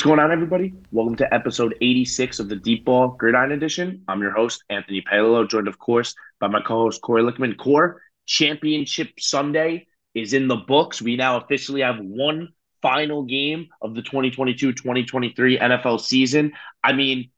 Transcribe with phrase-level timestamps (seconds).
[0.00, 0.72] What's going on, everybody?
[0.92, 4.02] Welcome to episode 86 of the Deep Ball Gridiron Edition.
[4.08, 7.58] I'm your host, Anthony Paolo, joined, of course, by my co host, Corey Lickman.
[7.58, 11.02] Core, Championship Sunday is in the books.
[11.02, 12.48] We now officially have one
[12.80, 16.54] final game of the 2022 2023 NFL season.
[16.82, 17.28] I mean,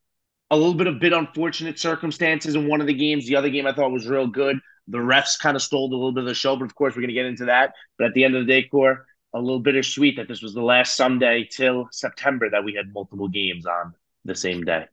[0.53, 3.27] a little bit of bit unfortunate circumstances in one of the games.
[3.27, 4.61] The other game I thought was real good.
[4.87, 7.03] The refs kind of stole a little bit of the show, but of course, we're
[7.03, 7.73] going to get into that.
[7.99, 10.63] But at the end of the day, Core, a little bittersweet that this was the
[10.63, 14.87] last Sunday till September that we had multiple games on the same day.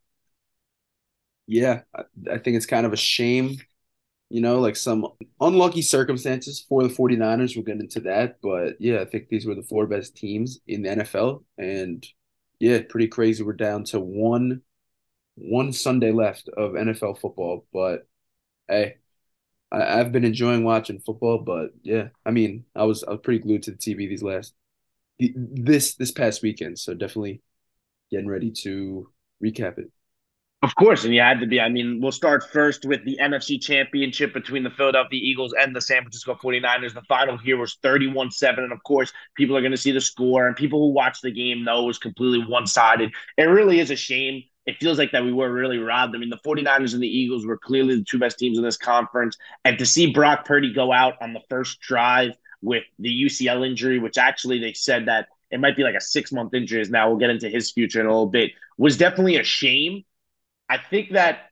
[1.47, 1.81] Yeah,
[2.31, 3.57] I think it's kind of a shame,
[4.29, 5.07] you know, like some
[5.41, 7.55] unlucky circumstances for the 49ers.
[7.55, 8.37] We'll get into that.
[8.41, 11.43] But yeah, I think these were the four best teams in the NFL.
[11.57, 12.05] And
[12.59, 13.43] yeah, pretty crazy.
[13.43, 14.61] We're down to one
[15.35, 17.65] one Sunday left of NFL football.
[17.73, 18.07] But
[18.67, 18.97] hey,
[19.71, 23.39] I, have been enjoying watching football, but yeah, I mean, I was I was pretty
[23.39, 24.53] glued to the TV these last
[25.19, 27.41] this this past weekend, so definitely
[28.09, 29.09] getting ready to
[29.43, 29.91] recap it.
[30.61, 31.61] Of course, and you had to be.
[31.61, 35.79] I mean, we'll start first with the NFC Championship between the Philadelphia Eagles and the
[35.79, 36.93] San Francisco 49ers.
[36.93, 38.65] The final here was 31 7.
[38.65, 41.31] And of course, people are going to see the score, and people who watch the
[41.31, 43.13] game know it was completely one sided.
[43.37, 46.15] It really is a shame it feels like that we were really robbed.
[46.15, 48.77] I mean, the 49ers and the Eagles were clearly the two best teams in this
[48.77, 49.35] conference.
[49.65, 53.97] And to see Brock Purdy go out on the first drive with the UCL injury,
[53.97, 57.09] which actually they said that it might be like a six month injury, is now
[57.09, 60.03] we'll get into his future in a little bit, was definitely a shame.
[60.69, 61.49] I think that,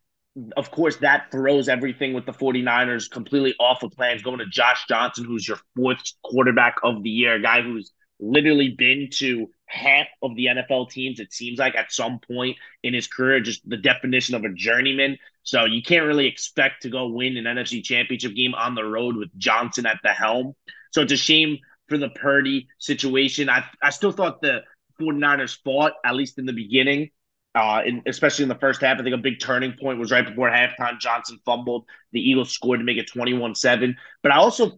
[0.55, 4.85] of course, that throws everything with the 49ers completely off of plans going to Josh
[4.87, 10.07] Johnson, who's your fourth quarterback of the year, a guy who's literally been to half
[10.21, 13.77] of the NFL teams, it seems like at some point in his career, just the
[13.77, 15.17] definition of a journeyman.
[15.43, 19.15] So you can't really expect to go win an NFC championship game on the road
[19.15, 20.55] with Johnson at the helm.
[20.91, 23.49] So it's a shame for the Purdy situation.
[23.49, 24.61] I, I still thought the
[24.99, 27.11] 49ers fought, at least in the beginning.
[27.55, 30.25] Uh, in, especially in the first half, I think a big turning point was right
[30.25, 30.99] before halftime.
[30.99, 31.85] Johnson fumbled.
[32.11, 33.95] The Eagles scored to make it 21 7.
[34.21, 34.73] But I also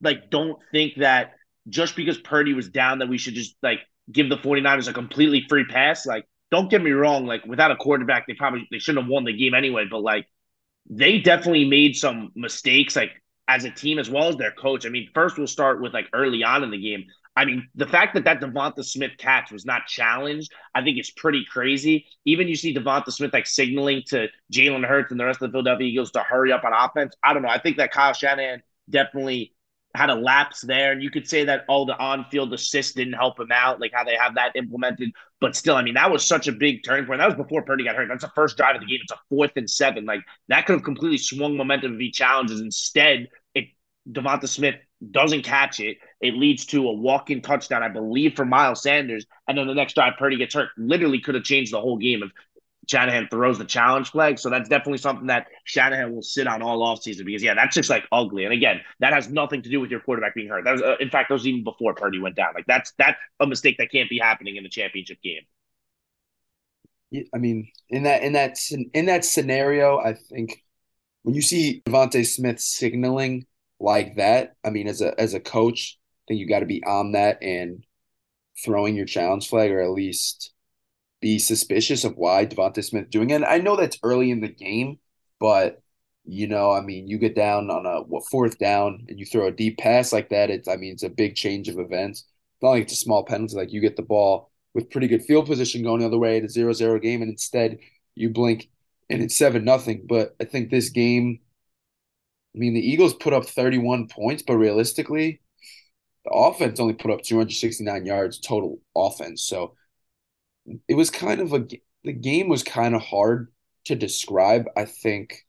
[0.00, 1.32] like don't think that
[1.70, 3.80] just because Purdy was down that we should just like
[4.12, 6.04] give the 49ers a completely free pass.
[6.06, 9.24] Like, don't get me wrong, like without a quarterback, they probably they shouldn't have won
[9.24, 10.26] the game anyway, but like
[10.88, 13.12] they definitely made some mistakes, like
[13.48, 14.84] as a team as well as their coach.
[14.84, 17.04] I mean, first we'll start with like early on in the game.
[17.36, 21.10] I mean, the fact that that Devonta Smith catch was not challenged, I think it's
[21.10, 22.06] pretty crazy.
[22.24, 25.52] Even you see Devonta Smith like signaling to Jalen Hurts and the rest of the
[25.52, 27.14] Philadelphia Eagles to hurry up on offense.
[27.22, 27.48] I don't know.
[27.48, 29.54] I think that Kyle Shanahan definitely
[29.94, 30.92] had a lapse there.
[30.92, 33.92] And you could say that, oh, the on field assist didn't help him out, like
[33.94, 35.10] how they have that implemented.
[35.40, 37.18] But still, I mean, that was such a big turning point.
[37.18, 38.08] That was before Purdy got hurt.
[38.08, 39.00] That's the first drive of the game.
[39.02, 40.04] It's a fourth and seven.
[40.04, 42.60] Like that could have completely swung momentum he challenges.
[42.60, 43.66] Instead, it
[44.08, 44.76] Devonta Smith
[45.10, 45.96] doesn't catch it.
[46.20, 49.24] It leads to a walk-in touchdown, I believe, for Miles Sanders.
[49.48, 50.68] And then the next drive, Purdy gets hurt.
[50.76, 52.30] Literally could have changed the whole game if
[52.90, 54.36] Shanahan throws the challenge flag.
[54.40, 57.88] So that's definitely something that Shanahan will sit on all offseason because, yeah, that's just
[57.88, 58.44] like ugly.
[58.44, 60.64] And again, that has nothing to do with your quarterback being hurt.
[60.64, 62.52] That was, uh, in fact, that was even before Purdy went down.
[62.52, 65.42] Like that's that's a mistake that can't be happening in the championship game.
[67.32, 68.58] I mean, in that in that
[68.92, 70.64] in that scenario, I think
[71.22, 73.46] when you see Devonta Smith signaling
[73.78, 76.82] like that, I mean, as a as a coach, I think you got to be
[76.82, 77.84] on that and
[78.64, 80.52] throwing your challenge flag, or at least
[81.20, 83.34] be suspicious of why Devonta Smith doing it.
[83.36, 84.98] And I know that's early in the game,
[85.38, 85.82] but
[86.24, 89.46] you know, I mean, you get down on a what, fourth down and you throw
[89.46, 90.50] a deep pass like that.
[90.50, 92.24] It's I mean, it's a big change of events.
[92.62, 93.56] Not like it's a small penalty.
[93.56, 96.38] Like you get the ball with pretty good field position going the other way.
[96.38, 97.78] It's a zero zero game, and instead
[98.14, 98.68] you blink
[99.08, 100.04] and it's seven nothing.
[100.08, 101.40] But I think this game,
[102.54, 105.40] I mean, the Eagles put up thirty one points, but realistically,
[106.24, 109.42] the offense only put up two hundred sixty nine yards total offense.
[109.42, 109.74] So
[110.88, 111.66] it was kind of a
[112.04, 113.52] the game was kind of hard
[113.86, 114.66] to describe.
[114.76, 115.46] I think.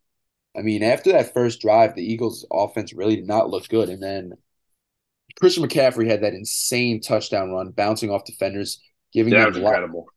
[0.58, 4.04] I mean, after that first drive, the Eagles' offense really did not look good, and
[4.04, 4.34] then
[5.40, 8.82] Christian McCaffrey had that insane touchdown run, bouncing off defenders,
[9.14, 10.08] giving that them incredible.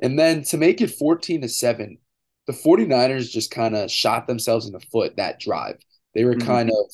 [0.00, 1.98] And then to make it 14 to 7,
[2.46, 5.78] the 49ers just kind of shot themselves in the foot that drive.
[6.14, 6.46] They were mm-hmm.
[6.46, 6.92] kind of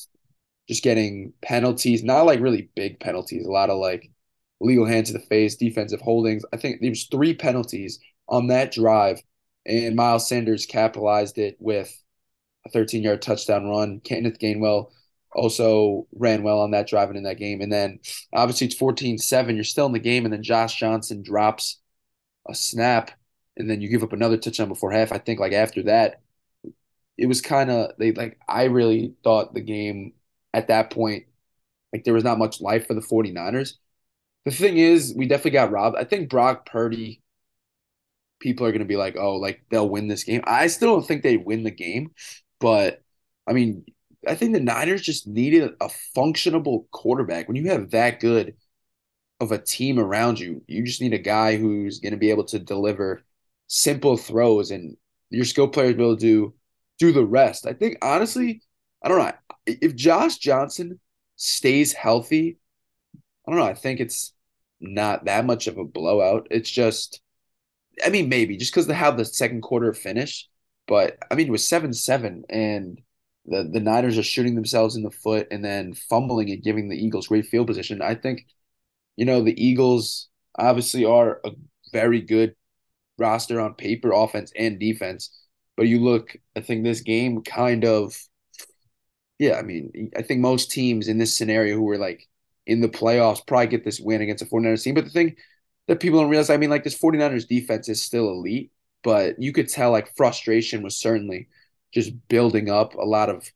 [0.67, 4.09] just getting penalties, not like really big penalties, a lot of like
[4.63, 6.43] legal hand to the face, defensive holdings.
[6.53, 9.21] I think there was three penalties on that drive,
[9.65, 11.91] and Miles Sanders capitalized it with
[12.65, 13.99] a 13 yard touchdown run.
[14.01, 14.91] Kenneth Gainwell
[15.35, 17.61] also ran well on that drive and in that game.
[17.61, 17.99] And then
[18.33, 19.55] obviously it's 14 7.
[19.55, 21.79] You're still in the game, and then Josh Johnson drops
[22.47, 23.11] a snap,
[23.57, 25.11] and then you give up another touchdown before half.
[25.11, 26.21] I think like after that,
[27.17, 30.13] it was kind of they like I really thought the game
[30.53, 31.25] at that point
[31.91, 33.75] like there was not much life for the 49ers
[34.45, 35.97] the thing is, we definitely got robbed.
[35.97, 37.21] I think Brock Purdy
[38.39, 40.41] people are going to be like, oh, like they'll win this game.
[40.43, 42.11] I still don't think they win the game,
[42.59, 43.01] but
[43.47, 43.85] I mean,
[44.27, 47.47] I think the Niners just needed a functionable quarterback.
[47.47, 48.55] When you have that good
[49.39, 52.45] of a team around you, you just need a guy who's going to be able
[52.45, 53.23] to deliver
[53.67, 54.95] simple throws, and
[55.29, 56.53] your skill players will do
[56.99, 57.65] do the rest.
[57.65, 58.61] I think honestly,
[59.03, 59.31] I don't know
[59.65, 60.99] if Josh Johnson
[61.35, 62.57] stays healthy.
[63.47, 63.65] I don't know.
[63.65, 64.33] I think it's
[64.79, 66.47] not that much of a blowout.
[66.51, 67.21] It's just,
[68.05, 70.49] I mean, maybe just because of how the second quarter finished.
[70.87, 73.01] But I mean, it was seven seven, and
[73.45, 76.97] the the Niners are shooting themselves in the foot and then fumbling and giving the
[76.97, 78.01] Eagles great field position.
[78.01, 78.45] I think,
[79.15, 81.51] you know, the Eagles obviously are a
[81.93, 82.55] very good
[83.17, 85.31] roster on paper, offense and defense.
[85.77, 88.17] But you look, I think this game kind of,
[89.39, 92.27] yeah, I mean, I think most teams in this scenario who were like
[92.65, 94.95] in the playoffs probably get this win against a 49ers team.
[94.95, 95.35] But the thing
[95.87, 98.71] that people don't realize, I mean, like this 49ers defense is still elite,
[99.03, 101.47] but you could tell like frustration was certainly
[101.93, 103.51] just building up a lot of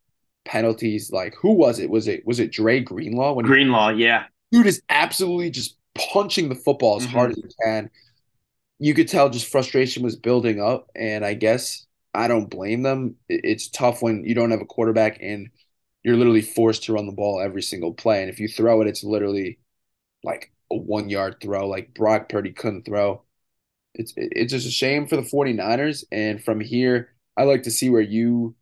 [0.45, 1.11] penalties.
[1.11, 1.89] Like who was it?
[1.89, 3.33] Was it was it Dre Greenlaw?
[3.33, 4.25] When Greenlaw, he, yeah.
[4.51, 7.17] Dude is absolutely just punching the football as mm-hmm.
[7.17, 7.89] hard as he can.
[8.79, 13.15] You could tell just frustration was building up, and I guess I don't blame them.
[13.27, 15.49] It's tough when you don't have a quarterback and
[16.07, 18.21] you're literally forced to run the ball every single play.
[18.21, 19.59] And if you throw it, it's literally
[20.23, 21.67] like a one yard throw.
[21.67, 23.23] Like Brock Purdy couldn't throw.
[23.93, 26.05] It's it's just a shame for the 49ers.
[26.11, 28.55] And from here, I like to see where you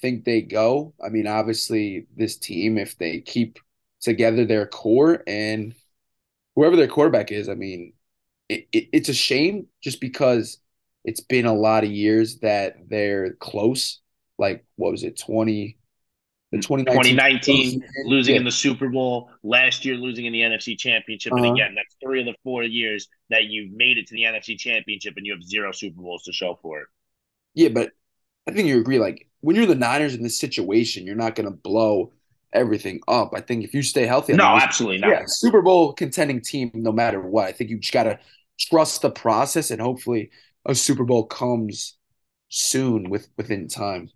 [0.00, 0.94] think they go.
[1.04, 3.58] I mean, obviously, this team, if they keep
[4.00, 5.74] together their core and
[6.56, 7.94] whoever their quarterback is, I mean,
[8.48, 10.58] it, it, it's a shame just because
[11.04, 14.00] it's been a lot of years that they're close.
[14.38, 15.78] Like, what was it, 20,
[16.56, 18.38] the 2019, 2019 losing yeah.
[18.40, 21.32] in the Super Bowl, last year losing in the NFC Championship.
[21.32, 21.44] Uh-huh.
[21.44, 24.58] And again, that's three of the four years that you've made it to the NFC
[24.58, 26.86] Championship and you have zero Super Bowls to show for it.
[27.54, 27.90] Yeah, but
[28.46, 28.98] I think you agree.
[28.98, 32.12] Like when you're the Niners in this situation, you're not going to blow
[32.52, 33.32] everything up.
[33.34, 35.10] I think if you stay healthy, no, absolutely not.
[35.10, 37.46] Yeah, Super Bowl contending team, no matter what.
[37.46, 38.18] I think you just got to
[38.58, 40.30] trust the process, and hopefully,
[40.66, 41.96] a Super Bowl comes
[42.48, 44.10] soon with within time.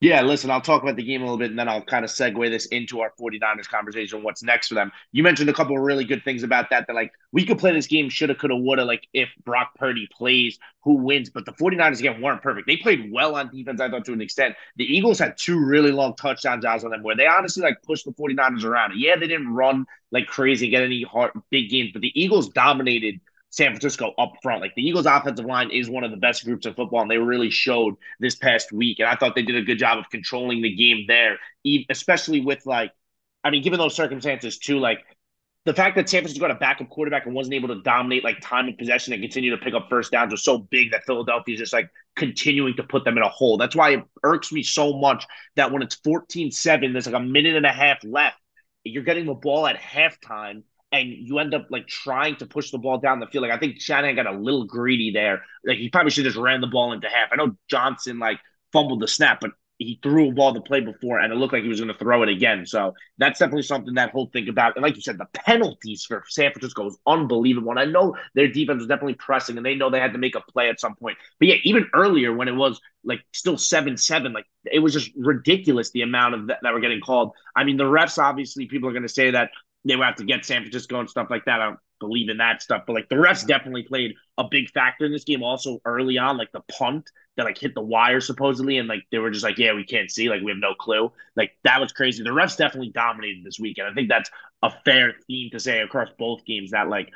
[0.00, 2.10] Yeah, listen, I'll talk about the game a little bit and then I'll kind of
[2.12, 4.22] segue this into our 49ers conversation.
[4.22, 4.92] What's next for them?
[5.10, 6.86] You mentioned a couple of really good things about that.
[6.86, 10.56] That, like, we could play this game shoulda, coulda, woulda, like, if Brock Purdy plays,
[10.84, 11.30] who wins.
[11.30, 12.68] But the 49ers, again, weren't perfect.
[12.68, 14.54] They played well on defense, I thought, to an extent.
[14.76, 18.04] The Eagles had two really long touchdown drives on them where they honestly, like, pushed
[18.04, 18.92] the 49ers around.
[18.94, 23.20] Yeah, they didn't run like crazy, get any hard, big games, but the Eagles dominated
[23.50, 24.60] San Francisco up front.
[24.60, 27.18] Like the Eagles' offensive line is one of the best groups of football, and they
[27.18, 28.98] really showed this past week.
[28.98, 31.38] And I thought they did a good job of controlling the game there,
[31.90, 32.92] especially with like,
[33.44, 34.98] I mean, given those circumstances too, like
[35.64, 38.40] the fact that San Francisco got a backup quarterback and wasn't able to dominate like
[38.40, 41.54] time and possession and continue to pick up first downs was so big that Philadelphia
[41.54, 43.58] is just like continuing to put them in a hole.
[43.58, 47.56] That's why it irks me so much that when it's 14-7, there's like a minute
[47.56, 48.38] and a half left.
[48.84, 52.78] You're getting the ball at halftime and you end up like trying to push the
[52.78, 53.42] ball down the field.
[53.42, 55.42] Like I think Shanahan got a little greedy there.
[55.64, 57.28] Like he probably should have just ran the ball into half.
[57.32, 58.38] I know Johnson like
[58.72, 61.62] fumbled the snap, but he threw a ball to play before and it looked like
[61.62, 62.66] he was going to throw it again.
[62.66, 64.74] So that's definitely something that whole think about.
[64.74, 67.70] And like you said, the penalties for San Francisco was unbelievable.
[67.70, 70.34] And I know their defense was definitely pressing and they know they had to make
[70.34, 71.16] a play at some point.
[71.38, 75.12] But yeah, even earlier when it was like still 7 7, like it was just
[75.16, 77.32] ridiculous the amount of that, that were getting called.
[77.54, 79.50] I mean, the refs, obviously, people are going to say that
[79.88, 81.60] they would have to get San Francisco and stuff like that.
[81.60, 85.06] I don't believe in that stuff, but like the refs definitely played a big factor
[85.06, 85.42] in this game.
[85.42, 89.18] Also early on, like the punt that like hit the wire supposedly, and like they
[89.18, 91.10] were just like, yeah, we can't see, like we have no clue.
[91.36, 92.22] Like that was crazy.
[92.22, 93.88] The refs definitely dominated this weekend.
[93.88, 94.30] I think that's
[94.62, 97.10] a fair theme to say across both games that like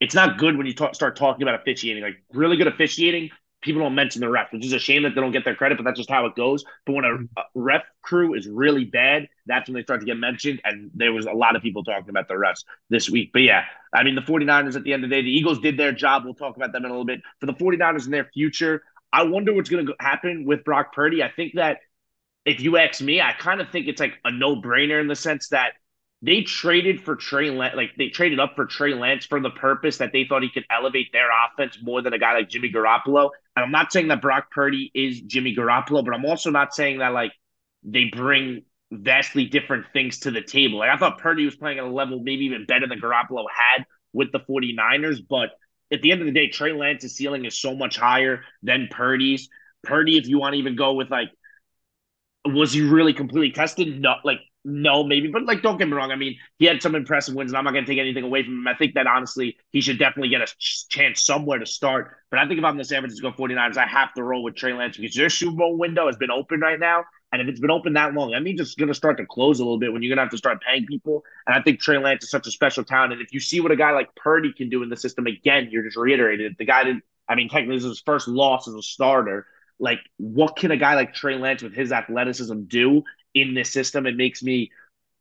[0.00, 2.02] it's not good when you talk, start talking about officiating.
[2.02, 3.30] Like really good officiating
[3.62, 5.78] people don't mention the ref, which is a shame that they don't get their credit,
[5.78, 6.64] but that's just how it goes.
[6.84, 7.24] But when a, mm-hmm.
[7.36, 10.60] a, ref crew is really bad, that's when they start to get mentioned.
[10.64, 13.30] And there was a lot of people talking about the refs this week.
[13.32, 13.64] But yeah,
[13.94, 16.24] I mean, the 49ers at the end of the day, the Eagles did their job.
[16.24, 17.22] We'll talk about them in a little bit.
[17.40, 21.22] For the 49ers and their future, I wonder what's going to happen with Brock Purdy.
[21.22, 21.78] I think that
[22.44, 25.14] if you ask me, I kind of think it's like a no brainer in the
[25.16, 25.74] sense that
[26.22, 29.98] they traded for Trey Lance, like they traded up for Trey Lance for the purpose
[29.98, 33.30] that they thought he could elevate their offense more than a guy like Jimmy Garoppolo.
[33.56, 36.98] And I'm not saying that Brock Purdy is Jimmy Garoppolo, but I'm also not saying
[36.98, 37.32] that like
[37.82, 38.62] they bring
[38.92, 40.78] vastly different things to the table.
[40.78, 43.84] Like I thought Purdy was playing at a level maybe even better than Garoppolo had
[44.12, 45.50] with the 49ers, but
[45.92, 49.48] at the end of the day, Trey Lance's ceiling is so much higher than Purdy's.
[49.82, 51.28] Purdy, if you want to even go with like,
[52.44, 54.00] was he really completely tested?
[54.00, 56.12] No, like no, maybe, but like, don't get me wrong.
[56.12, 58.44] I mean, he had some impressive wins, and I'm not going to take anything away
[58.44, 58.68] from him.
[58.68, 60.46] I think that honestly, he should definitely get a
[60.88, 62.16] chance somewhere to start.
[62.30, 64.72] But I think if I'm the San Francisco 49ers, I have to roll with Trey
[64.72, 67.04] Lance because their Super Bowl window has been open right now.
[67.32, 69.58] And if it's been open that long, that means it's going to start to close
[69.58, 71.24] a little bit when you're going to have to start paying people.
[71.46, 73.14] And I think Trey Lance is such a special talent.
[73.14, 75.68] And if you see what a guy like Purdy can do in the system, again,
[75.70, 76.58] you're just reiterating it.
[76.58, 79.46] The guy didn't, I mean, technically, this is his first loss as a starter.
[79.78, 83.02] Like, what can a guy like Trey Lance with his athleticism do
[83.34, 84.06] in this system?
[84.06, 84.70] It makes me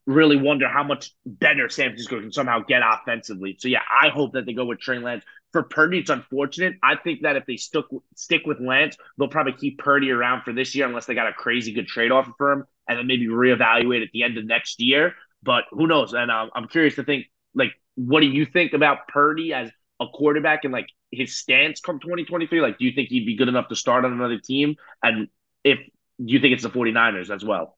[0.08, 3.56] really wonder how much better San Francisco can somehow get offensively.
[3.60, 5.24] So yeah, I hope that they go with Trey Lance.
[5.52, 6.76] For Purdy, it's unfortunate.
[6.82, 10.54] I think that if they stick stick with Lance, they'll probably keep Purdy around for
[10.54, 13.28] this year unless they got a crazy good trade offer for him, and then maybe
[13.28, 15.14] reevaluate at the end of next year.
[15.44, 16.14] But who knows?
[16.14, 20.06] And um, I'm curious to think like, what do you think about Purdy as a
[20.08, 22.62] quarterback and like his stance come 2023?
[22.62, 24.76] Like, do you think he'd be good enough to start on another team?
[25.04, 25.28] And
[25.64, 25.80] if
[26.24, 27.78] do you think it's the 49ers as well?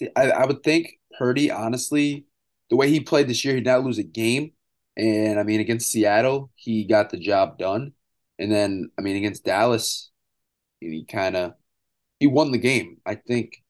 [0.00, 2.24] See, I, I would think Purdy, honestly,
[2.70, 4.52] the way he played this year, he did not lose a game.
[4.96, 7.92] And I mean, against Seattle, he got the job done.
[8.38, 10.10] And then, I mean, against Dallas,
[10.80, 11.52] he kind of
[12.18, 12.96] he won the game.
[13.04, 13.62] I think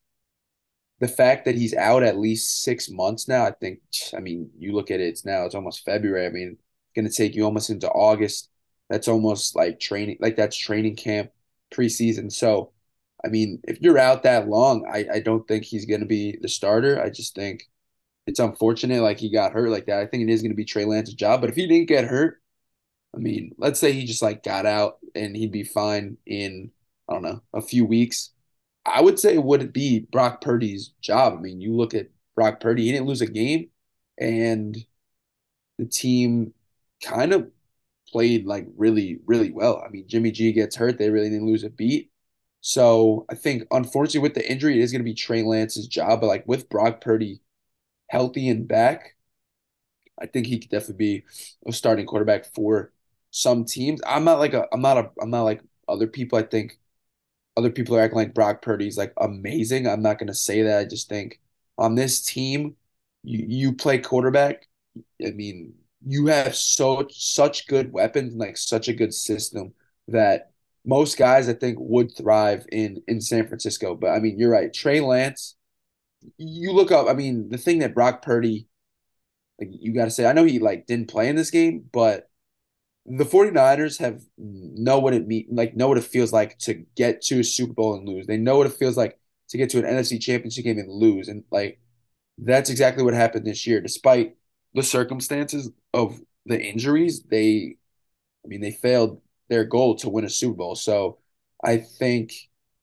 [1.01, 3.81] the fact that he's out at least six months now, I think,
[4.17, 6.27] I mean, you look at it, it's now, it's almost February.
[6.27, 6.59] I mean,
[6.95, 8.51] going to take you almost into August.
[8.89, 11.31] That's almost like training, like that's training camp
[11.73, 12.31] preseason.
[12.31, 12.73] So
[13.25, 16.39] I mean, if you're out that long, I, I don't think he's going to be
[16.41, 17.03] the starter.
[17.03, 17.65] I just think
[18.27, 20.01] it's unfortunate, like he got hurt like that.
[20.01, 21.41] I think it is going to be Trey Lance's job.
[21.41, 22.41] But if he didn't get hurt,
[23.15, 26.71] I mean, let's say he just like got out and he'd be fine in
[27.09, 28.31] I don't know a few weeks.
[28.87, 31.35] I would say would it be Brock Purdy's job?
[31.39, 33.71] I mean, you look at Brock Purdy; he didn't lose a game,
[34.19, 34.77] and
[35.79, 36.53] the team
[37.03, 37.51] kind of
[38.13, 39.83] played like really, really well.
[39.85, 42.11] I mean, Jimmy G gets hurt; they really didn't lose a beat.
[42.61, 46.21] So I think, unfortunately, with the injury, it is going to be Trey Lance's job.
[46.21, 47.41] But like with Brock Purdy
[48.09, 49.17] healthy and back,
[50.21, 51.25] I think he could definitely be
[51.67, 52.93] a starting quarterback for
[53.31, 54.01] some teams.
[54.07, 56.39] I'm not like a, I'm not a, I'm not like other people.
[56.39, 56.79] I think
[57.57, 59.87] other people are acting like Brock Purdy's like amazing.
[59.89, 60.81] I'm not going to say that.
[60.81, 61.41] I just think
[61.79, 62.77] on this team,
[63.25, 64.69] you you play quarterback.
[65.27, 65.75] I mean,
[66.07, 69.75] you have so such good weapons, and like such a good system
[70.09, 70.50] that
[70.85, 73.95] most guys I think would thrive in in San Francisco.
[73.95, 74.73] But I mean, you're right.
[74.73, 75.57] Trey Lance,
[76.39, 77.09] you look up.
[77.09, 78.69] I mean, the thing that Brock Purdy,
[79.61, 82.31] like you got to say, I know he like didn't play in this game, but
[83.07, 87.23] the 49ers have know what it mean like know what it feels like to get
[87.23, 88.27] to a Super Bowl and lose.
[88.27, 89.19] They know what it feels like
[89.49, 91.29] to get to an NFC championship game and lose.
[91.29, 91.81] And like
[92.39, 93.81] that's exactly what happened this year.
[93.81, 94.37] Despite
[94.75, 97.77] the circumstances of the injuries, they
[98.45, 99.21] I mean they failed
[99.51, 100.77] their goal to win a Super Bowl.
[100.77, 101.19] So
[101.63, 102.33] I think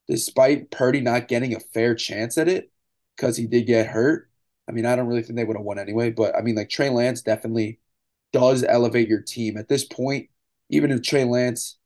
[0.08, 2.72] despite Purdy not getting a fair chance at it
[3.16, 4.30] because he did get hurt,
[4.70, 6.12] I mean, I don't really think they would have won anyway.
[6.12, 7.80] But I mean, like Trey Lance definitely
[8.34, 9.58] does elevate your team.
[9.58, 10.30] At this point,
[10.70, 11.78] even if Trey Lance,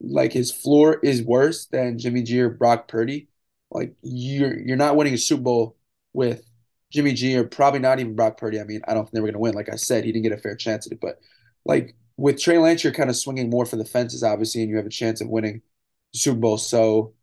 [0.00, 3.28] like his floor is worse than Jimmy G or Brock Purdy,
[3.70, 5.76] like you're you're not winning a Super Bowl
[6.12, 6.44] with
[6.90, 8.60] Jimmy G or probably not even Brock Purdy.
[8.60, 9.54] I mean, I don't think they were going to win.
[9.54, 11.00] Like I said, he didn't get a fair chance at it.
[11.00, 11.18] But
[11.64, 14.76] like with Trey Lance, you're kind of swinging more for the fences, obviously, and you
[14.76, 15.62] have a chance of winning
[16.12, 16.58] the Super Bowl.
[16.58, 17.14] So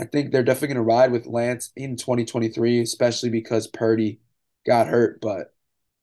[0.00, 4.20] I think they're definitely going to ride with Lance in 2023, especially because Purdy
[4.66, 5.20] got hurt.
[5.20, 5.54] But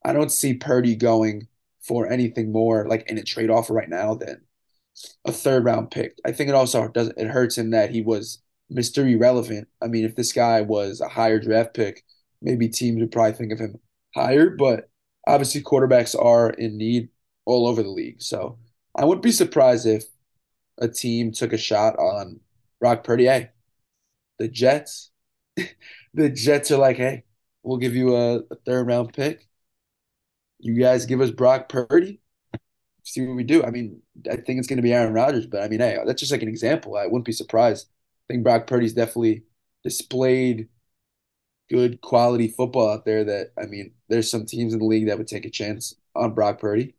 [0.06, 1.48] I don't see Purdy going
[1.82, 4.42] for anything more like in a trade offer right now than
[5.26, 6.18] a third round pick.
[6.26, 8.42] I think it also does it hurts him that he was
[8.72, 9.10] Mr.
[9.10, 9.68] Irrelevant.
[9.82, 12.04] I mean, if this guy was a higher draft pick,
[12.42, 13.80] maybe teams would probably think of him
[14.14, 14.50] higher.
[14.50, 14.90] But
[15.26, 17.10] obviously, quarterbacks are in need
[17.48, 18.22] all over the league.
[18.22, 18.60] So
[18.96, 20.04] I wouldn't be surprised if
[20.80, 22.42] a team took a shot on
[22.80, 23.48] Brock Purdy.
[24.40, 25.12] The Jets,
[26.14, 27.24] the Jets are like, hey,
[27.64, 29.48] we'll give you a, a third round pick.
[30.60, 32.20] You guys give us Brock Purdy.
[33.04, 33.64] See what we do.
[33.64, 36.20] I mean, I think it's going to be Aaron Rodgers, but I mean, hey, that's
[36.22, 36.98] just like an example.
[36.98, 37.88] I wouldn't be surprised.
[38.30, 39.44] I think Brock Purdy's definitely
[39.84, 40.68] displayed
[41.70, 43.24] good quality football out there.
[43.24, 46.34] That I mean, there's some teams in the league that would take a chance on
[46.34, 46.96] Brock Purdy.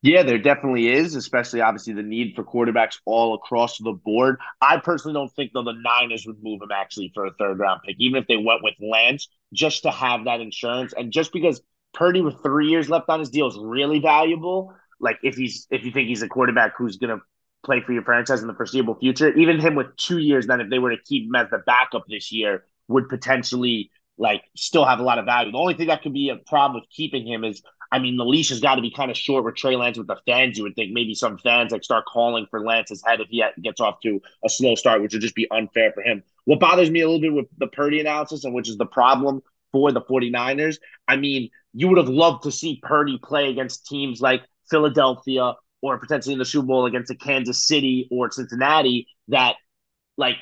[0.00, 4.38] Yeah, there definitely is, especially obviously the need for quarterbacks all across the board.
[4.60, 7.80] I personally don't think though the Niners would move him actually for a third round
[7.84, 10.94] pick, even if they went with Lance, just to have that insurance.
[10.96, 11.60] And just because
[11.94, 14.72] Purdy with three years left on his deal is really valuable.
[15.00, 17.18] Like if he's if you think he's a quarterback who's gonna
[17.64, 20.70] play for your franchise in the foreseeable future, even him with two years, then if
[20.70, 25.00] they were to keep him as the backup this year, would potentially like still have
[25.00, 25.50] a lot of value.
[25.50, 28.24] The only thing that could be a problem with keeping him is I mean, the
[28.24, 30.58] leash has got to be kind of short with Trey Lance with the fans.
[30.58, 33.80] You would think maybe some fans like start calling for Lance's head if he gets
[33.80, 36.22] off to a slow start, which would just be unfair for him.
[36.44, 39.42] what bothers me a little bit with the Purdy analysis, and which is the problem
[39.72, 44.20] for the 49ers, I mean, you would have loved to see Purdy play against teams
[44.20, 49.56] like Philadelphia or potentially in the Super Bowl against a Kansas City or Cincinnati that
[50.16, 50.36] like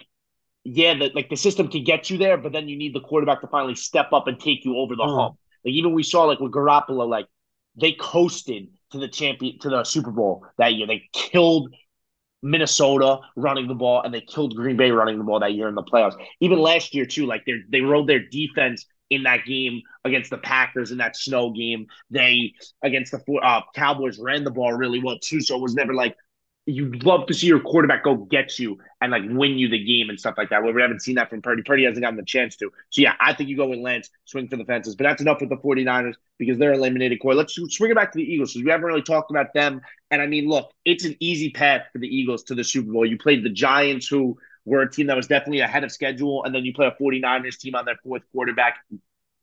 [0.65, 3.41] yeah, that like the system can get you there, but then you need the quarterback
[3.41, 5.15] to finally step up and take you over the mm.
[5.15, 5.37] hump.
[5.65, 7.26] Like even we saw like with Garoppolo, like
[7.76, 10.87] they coasted to the champion to the Super Bowl that year.
[10.87, 11.75] They killed
[12.42, 15.75] Minnesota running the ball and they killed Green Bay running the ball that year in
[15.75, 16.16] the playoffs.
[16.40, 20.38] Even last year too, like they they rode their defense in that game against the
[20.38, 21.87] Packers in that snow game.
[22.11, 22.52] They
[22.83, 26.16] against the uh, Cowboys ran the ball really well too, so it was never like
[26.66, 30.11] you'd love to see your quarterback go get you and like win you the game
[30.11, 30.62] and stuff like that.
[30.62, 31.62] Well, we haven't seen that from Purdy.
[31.62, 32.70] Purdy hasn't gotten the chance to.
[32.90, 34.96] So yeah, I think you go with Lance, swing for the fences.
[34.96, 37.35] But that's enough with the 49ers because they're eliminated core.
[37.35, 39.80] Let's swing it back to the Eagles because we haven't really talked about them.
[40.11, 43.06] And I mean, look, it's an easy path for the Eagles to the Super Bowl.
[43.06, 46.52] You played the Giants, who were a team that was definitely ahead of schedule, and
[46.52, 48.78] then you play a 49ers team on their fourth quarterback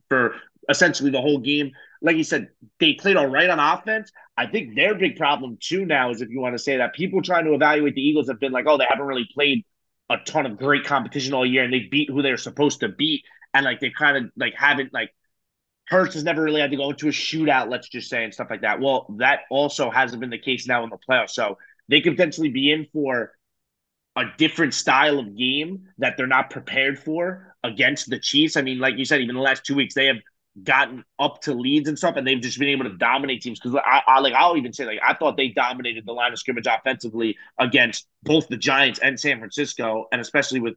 [0.10, 0.36] for
[0.70, 1.72] essentially the whole game.
[2.02, 4.12] Like you said, they played all right on offense.
[4.38, 7.22] I think their big problem too now is if you want to say that people
[7.22, 9.66] trying to evaluate the Eagles have been like, oh, they haven't really played
[10.10, 13.24] a ton of great competition all year and they beat who they're supposed to beat.
[13.54, 15.12] And like they kind of like haven't like
[15.90, 18.48] Hurts has never really had to go into a shootout, let's just say, and stuff
[18.50, 18.80] like that.
[18.80, 21.32] Well, that also hasn't been the case now in the playoffs.
[21.32, 21.58] So
[21.90, 23.34] they could potentially be in for
[24.16, 28.56] a different style of game that they're not prepared for against the Chiefs.
[28.56, 30.18] I mean, like you said, even the last two weeks, they have
[30.62, 33.60] gotten up to leads and stuff, and they've just been able to dominate teams.
[33.60, 36.40] Because I, I, like I'll even say like I thought they dominated the line of
[36.40, 40.76] scrimmage offensively against both the Giants and San Francisco, and especially with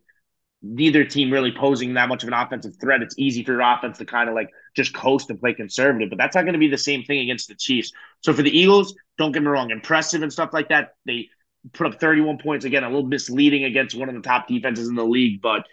[0.63, 3.03] neither team really posing that much of an offensive threat.
[3.03, 6.19] It's easy for your offense to kind of like just coast and play conservative, but
[6.19, 7.93] that's not going to be the same thing against the Chiefs.
[8.23, 10.95] So for the Eagles, don't get me wrong, impressive and stuff like that.
[11.05, 11.29] They
[11.73, 14.95] put up 31 points again, a little misleading against one of the top defenses in
[14.95, 15.67] the league, but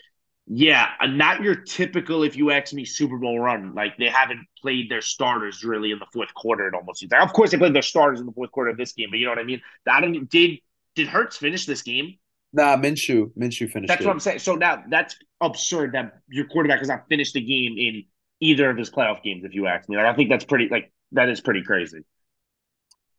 [0.48, 3.74] yeah, uh, not your typical, if you ask me, Super Bowl run.
[3.74, 6.68] Like they haven't played their starters really in the fourth quarter.
[6.68, 7.22] It almost seems like.
[7.22, 9.26] Of course, they played their starters in the fourth quarter of this game, but you
[9.26, 9.62] know what I mean.
[9.88, 10.30] I don't.
[10.30, 10.60] Did
[10.96, 12.18] did Hurts finish this game?
[12.52, 13.32] Nah, Minshew.
[13.38, 13.88] Minshew finished.
[13.88, 14.06] That's it.
[14.06, 14.40] what I'm saying.
[14.40, 18.04] So now that's absurd that your quarterback has not finished the game in
[18.42, 19.46] either of his playoff games.
[19.46, 20.68] If you ask me, like I think that's pretty.
[20.70, 22.00] Like that is pretty crazy.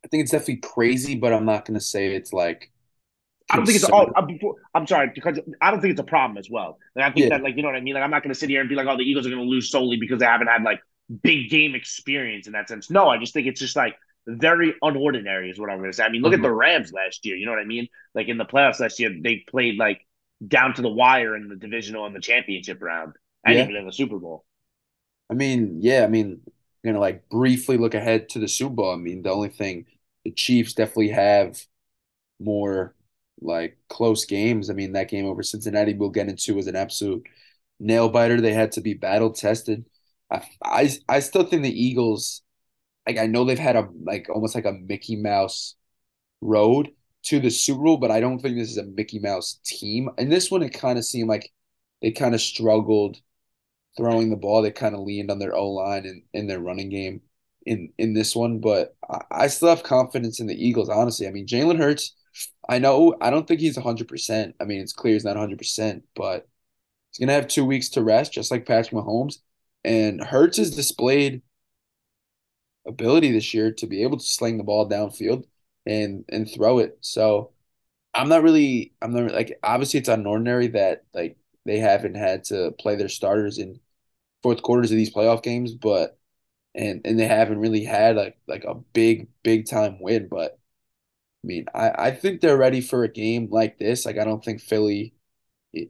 [0.04, 2.70] I think it's definitely crazy, but I'm not going to say it's like
[3.50, 3.84] I don't think it's.
[3.84, 4.10] all.
[4.16, 4.38] I'm,
[4.74, 6.78] I'm, sorry because I don't think it's a problem as well.
[6.96, 7.36] Like I think yeah.
[7.36, 7.94] that, like you know what I mean.
[7.94, 9.42] Like I'm not going to sit here and be like, oh, the Eagles are going
[9.42, 10.80] to lose solely because they haven't had like
[11.22, 12.90] big game experience in that sense.
[12.90, 16.04] No, I just think it's just like very unordinary is what I'm going to say.
[16.04, 16.44] I mean, look mm-hmm.
[16.44, 17.36] at the Rams last year.
[17.36, 17.88] You know what I mean?
[18.14, 20.00] Like in the playoffs last year, they played like
[20.46, 23.12] down to the wire in the divisional and the championship round,
[23.44, 23.64] and yeah.
[23.64, 24.44] even in the Super Bowl.
[25.30, 26.04] I mean, yeah.
[26.04, 26.40] I mean,
[26.82, 28.92] you know, like briefly look ahead to the Super Bowl.
[28.92, 29.86] I mean, the only thing
[30.24, 31.60] the Chiefs definitely have
[32.40, 32.94] more
[33.40, 34.70] like close games.
[34.70, 37.26] I mean, that game over Cincinnati we'll get into was an absolute
[37.80, 38.40] nail biter.
[38.40, 39.84] They had to be battle tested.
[40.30, 42.42] I, I I still think the Eagles,
[43.06, 45.76] like I know they've had a like almost like a Mickey Mouse
[46.42, 46.90] road
[47.24, 50.10] to the Super Bowl, but I don't think this is a Mickey Mouse team.
[50.18, 51.50] And this one, it kind of seemed like
[52.02, 53.18] they kind of struggled
[53.96, 54.62] throwing the ball.
[54.62, 57.22] They kind of leaned on their O line and in their running game
[57.66, 58.60] in in this one.
[58.60, 60.88] But I, I still have confidence in the Eagles.
[60.88, 62.14] Honestly, I mean Jalen Hurts
[62.68, 64.56] I know I don't think he's 100%.
[64.60, 66.48] I mean, it's clear he's not 100%, but
[67.10, 69.38] he's going to have two weeks to rest, just like Patrick Mahomes.
[69.84, 71.42] And Hurts has displayed
[72.86, 75.44] ability this year to be able to sling the ball downfield
[75.86, 76.98] and and throw it.
[77.00, 77.52] So
[78.14, 82.72] I'm not really I'm not like obviously it's unordinary that like they haven't had to
[82.80, 83.80] play their starters in
[84.42, 86.18] fourth quarters of these playoff games, but
[86.74, 90.58] and and they haven't really had like like a big big time win, but
[91.44, 94.06] I mean, I, I think they're ready for a game like this.
[94.06, 95.14] Like, I don't think Philly,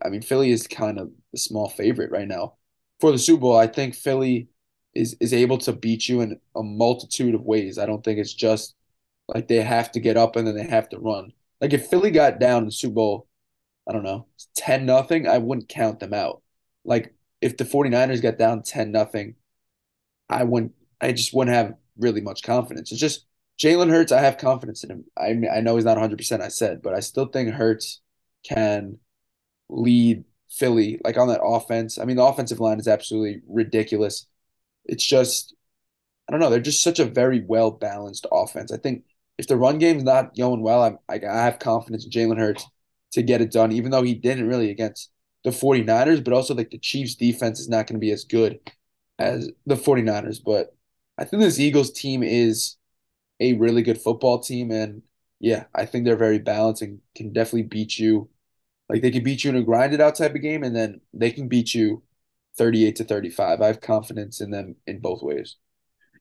[0.04, 2.54] I mean, Philly is kind of a small favorite right now
[3.00, 3.56] for the Super Bowl.
[3.56, 4.48] I think Philly
[4.94, 7.78] is, is able to beat you in a multitude of ways.
[7.78, 8.74] I don't think it's just
[9.28, 11.32] like they have to get up and then they have to run.
[11.60, 13.28] Like, if Philly got down in the Super Bowl,
[13.88, 16.42] I don't know, 10 nothing, I wouldn't count them out.
[16.84, 19.36] Like, if the 49ers got down 10 nothing,
[20.28, 22.92] I wouldn't, I just wouldn't have really much confidence.
[22.92, 23.26] It's just,
[23.60, 25.04] Jalen Hurts, I have confidence in him.
[25.16, 28.00] I I know he's not 100%, I said, but I still think Hurts
[28.44, 28.98] can
[29.68, 31.98] lead Philly like on that offense.
[31.98, 34.26] I mean, the offensive line is absolutely ridiculous.
[34.84, 35.54] It's just,
[36.28, 38.72] I don't know, they're just such a very well balanced offense.
[38.72, 39.04] I think
[39.38, 42.66] if the run game's not going well, I'm, I, I have confidence in Jalen Hurts
[43.12, 45.10] to get it done, even though he didn't really against
[45.44, 48.58] the 49ers, but also like the Chiefs defense is not going to be as good
[49.18, 50.40] as the 49ers.
[50.44, 50.74] But
[51.18, 52.76] I think this Eagles team is
[53.40, 54.70] a really good football team.
[54.70, 55.02] And
[55.40, 58.30] yeah, I think they're very balanced and can definitely beat you
[58.88, 61.30] Like they can beat you in a grinded out type of game, and then they
[61.32, 62.02] can beat you
[62.58, 63.62] 38 to 35.
[63.62, 65.56] I have confidence in them in both ways.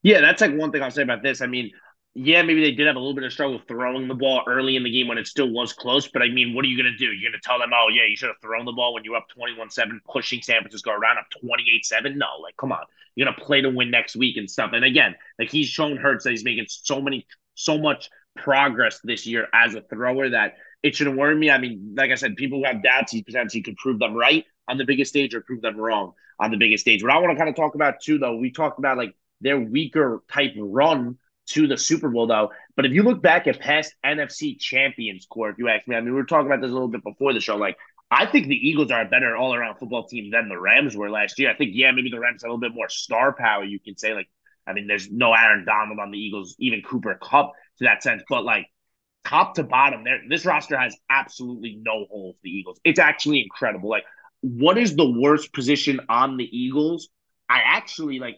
[0.02, 1.40] Yeah, that's like one thing I'll say about this.
[1.40, 1.70] I mean,
[2.14, 4.84] yeah, maybe they did have a little bit of struggle throwing the ball early in
[4.84, 6.06] the game when it still was close.
[6.06, 7.06] But I mean, what are you going to do?
[7.06, 9.16] You're going to tell them, oh, yeah, you should have thrown the ball when you're
[9.16, 12.16] up 21 7, pushing San Francisco around up 28 7?
[12.16, 12.84] No, like, come on.
[13.16, 14.70] You're going to play to win next week and stuff.
[14.72, 19.26] And again, like he's shown Hurts that he's making so many, so much progress this
[19.26, 21.50] year as a thrower that it shouldn't worry me.
[21.50, 24.44] I mean, like I said, people who have doubts, he potentially could prove them right
[24.68, 27.02] on the biggest stage or prove them wrong on the biggest stage.
[27.02, 29.58] What I want to kind of talk about too, though, we talked about like their
[29.58, 31.18] weaker type run
[31.50, 32.50] to the Super Bowl, though.
[32.76, 36.00] But if you look back at past NFC champions, core, if you ask me, I
[36.00, 37.56] mean, we were talking about this a little bit before the show.
[37.56, 37.76] Like,
[38.10, 41.10] I think the Eagles are a better all around football team than the Rams were
[41.10, 41.50] last year.
[41.50, 43.96] I think, yeah, maybe the Rams have a little bit more star power, you can
[43.96, 44.14] say.
[44.14, 44.28] Like,
[44.66, 48.22] I mean, there's no Aaron Donald on the Eagles, even Cooper Kupp to that sense.
[48.28, 48.66] But like,
[49.24, 52.36] top to bottom, there this roster has absolutely no holes.
[52.42, 53.88] The Eagles, it's actually incredible.
[53.88, 54.04] Like,
[54.40, 57.08] what is the worst position on the Eagles?
[57.48, 58.36] I actually like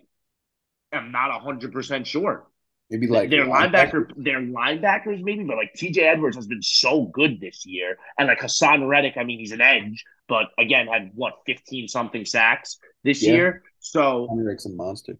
[0.92, 2.47] am not hundred percent sure.
[2.90, 7.40] Maybe like their linebacker, their linebackers, maybe, but like TJ Edwards has been so good
[7.40, 11.40] this year, and like Haason Reddick, I mean, he's an edge, but again, had what
[11.46, 13.33] fifteen something sacks this yeah.
[13.33, 13.62] year.
[13.81, 15.18] So Reddick's a monster.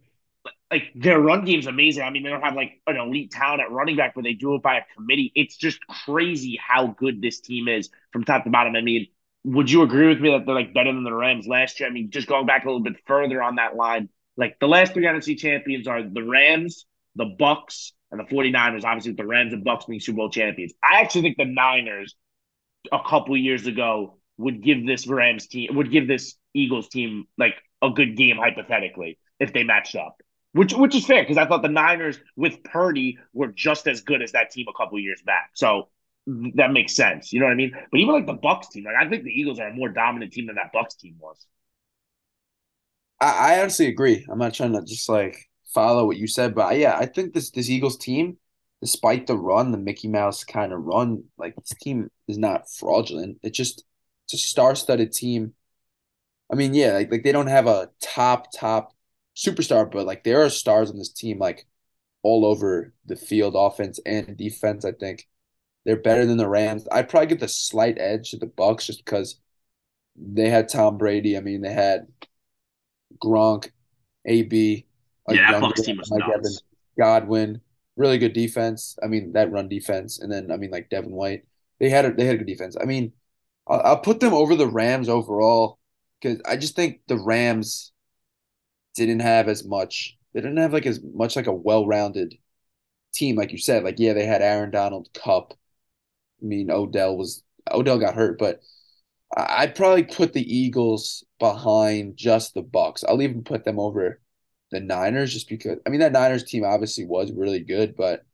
[0.71, 2.05] Like their run game's amazing.
[2.05, 4.55] I mean, they don't have like an elite talent at running back, but they do
[4.55, 5.33] it by a committee.
[5.35, 8.77] It's just crazy how good this team is from top to bottom.
[8.77, 9.09] I mean,
[9.43, 11.89] would you agree with me that they're like better than the Rams last year?
[11.89, 14.93] I mean, just going back a little bit further on that line, like the last
[14.93, 16.85] three NFC champions are the Rams,
[17.17, 18.85] the Bucs, and the 49ers.
[18.85, 20.73] Obviously, with the Rams and Bucs being Super Bowl champions.
[20.83, 22.15] I actually think the Niners
[22.93, 27.55] a couple years ago would give this Rams team would give this Eagles team like
[27.83, 30.17] a good game hypothetically if they matched up.
[30.53, 34.23] Which which is fair because I thought the Niners with Purdy were just as good
[34.23, 35.51] as that team a couple years back.
[35.55, 35.89] So
[36.55, 37.33] that makes sense.
[37.33, 37.73] You know what I mean?
[37.91, 40.33] But even like the Bucs team, like I think the Eagles are a more dominant
[40.33, 41.47] team than that Bucs team was.
[43.21, 44.27] I, I honestly agree.
[44.29, 47.51] I'm not trying to just like follow what you said, but yeah, I think this
[47.51, 48.39] this Eagles team,
[48.81, 53.39] despite the run, the Mickey Mouse kind of run, like this team is not fraudulent.
[53.43, 53.85] It just
[54.25, 55.55] it's a star-studded team.
[56.51, 58.95] I mean, yeah, like, like they don't have a top top
[59.37, 61.67] superstar, but like there are stars on this team, like
[62.23, 64.85] all over the field, offense and defense.
[64.85, 65.29] I think
[65.85, 66.89] they're better than the Rams.
[66.91, 69.41] I'd probably give the slight edge to the Bucs just because
[70.17, 71.37] they had Tom Brady.
[71.37, 72.09] I mean, they had
[73.23, 73.71] Gronk,
[74.25, 74.86] AB,
[75.35, 76.63] yeah, that Bucs team was Evans,
[76.99, 77.61] Godwin,
[77.97, 78.97] really good defense.
[79.03, 81.45] I mean, that run defense, and then I mean, like Devin White,
[81.81, 82.77] they had a, they had a good defense.
[82.81, 83.13] I mean,
[83.67, 85.79] I'll, I'll put them over the Rams overall
[86.21, 87.93] because I just think the Rams
[88.95, 90.17] didn't have as much.
[90.33, 92.35] They didn't have like as much like a well-rounded
[93.15, 93.85] team, like you said.
[93.85, 95.55] Like, yeah, they had Aaron Donald, Kupp.
[96.43, 98.61] I mean, Odell was Odell got hurt, but
[99.37, 103.05] I'd probably put the Eagles behind just the Bucs.
[103.07, 104.21] I'll even put them over
[104.71, 108.25] the Niners just because I mean that Niners team obviously was really good, but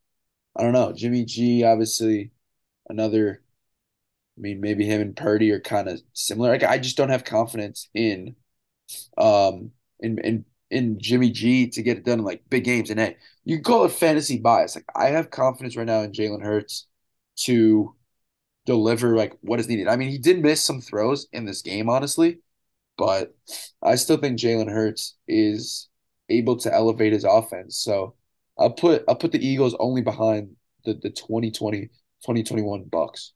[0.57, 0.93] I don't know.
[0.93, 2.33] Jimmy G obviously
[2.89, 3.43] another
[4.39, 6.51] I mean maybe him and Purdy are kind of similar.
[6.51, 8.37] Like I just don't have confidence in
[9.19, 12.91] um in in in Jimmy G to get it done in like big games.
[12.91, 14.75] And hey, you can call it fantasy bias.
[14.77, 16.87] Like I have confidence right now in Jalen Hurts
[17.41, 17.95] to
[18.67, 19.89] deliver like what is needed.
[19.89, 22.41] I mean, he did miss some throws in this game, honestly,
[22.99, 23.35] but
[23.83, 25.89] I still think Jalen Hurts is
[26.33, 27.79] able to elevate his offense.
[27.79, 28.15] So
[28.59, 33.31] I'll put I'll put the Eagles only behind the the 2020 2021 Bucs.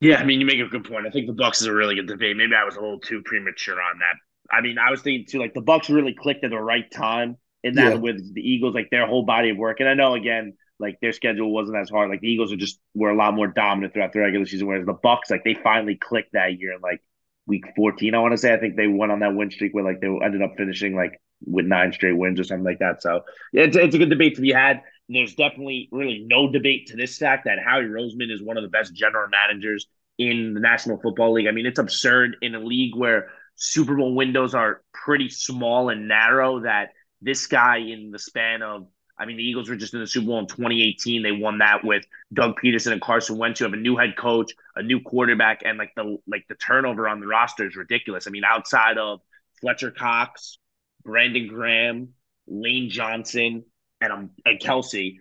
[0.00, 1.06] Yeah, I mean you make a good point.
[1.06, 2.36] I think the Bucs is a really good debate.
[2.36, 4.54] Maybe I was a little too premature on that.
[4.54, 7.36] I mean, I was thinking too like the Bucs really clicked at the right time
[7.62, 7.98] in that yeah.
[7.98, 9.80] with the Eagles, like their whole body of work.
[9.80, 12.10] And I know again, like their schedule wasn't as hard.
[12.10, 14.86] Like the Eagles are just were a lot more dominant throughout the regular season, whereas
[14.86, 17.00] the Bucs, like they finally clicked that year in like
[17.46, 18.52] week 14, I want to say.
[18.52, 21.20] I think they went on that win streak where like they ended up finishing like
[21.44, 23.02] with nine straight wins or something like that.
[23.02, 23.22] So
[23.52, 24.82] it's, it's a good debate to be had.
[25.08, 28.68] There's definitely really no debate to this fact that Howie Roseman is one of the
[28.68, 29.86] best general managers
[30.18, 31.46] in the National Football League.
[31.46, 36.08] I mean, it's absurd in a league where Super Bowl windows are pretty small and
[36.08, 36.90] narrow that
[37.22, 40.26] this guy in the span of I mean, the Eagles were just in the Super
[40.26, 41.22] Bowl in 2018.
[41.22, 43.60] They won that with Doug Pederson and Carson Wentz.
[43.60, 47.08] You have a new head coach, a new quarterback, and like the like the turnover
[47.08, 48.26] on the roster is ridiculous.
[48.26, 49.20] I mean, outside of
[49.60, 50.58] Fletcher Cox,
[51.06, 52.08] Brandon Graham,
[52.46, 53.64] Lane Johnson,
[54.00, 55.16] and um, and Kelce,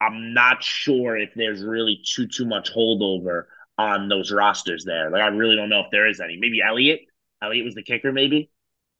[0.00, 3.44] I'm not sure if there's really too too much holdover
[3.78, 5.10] on those rosters there.
[5.10, 6.36] Like I really don't know if there is any.
[6.38, 7.00] Maybe Elliott.
[7.42, 8.50] Elliott was the kicker, maybe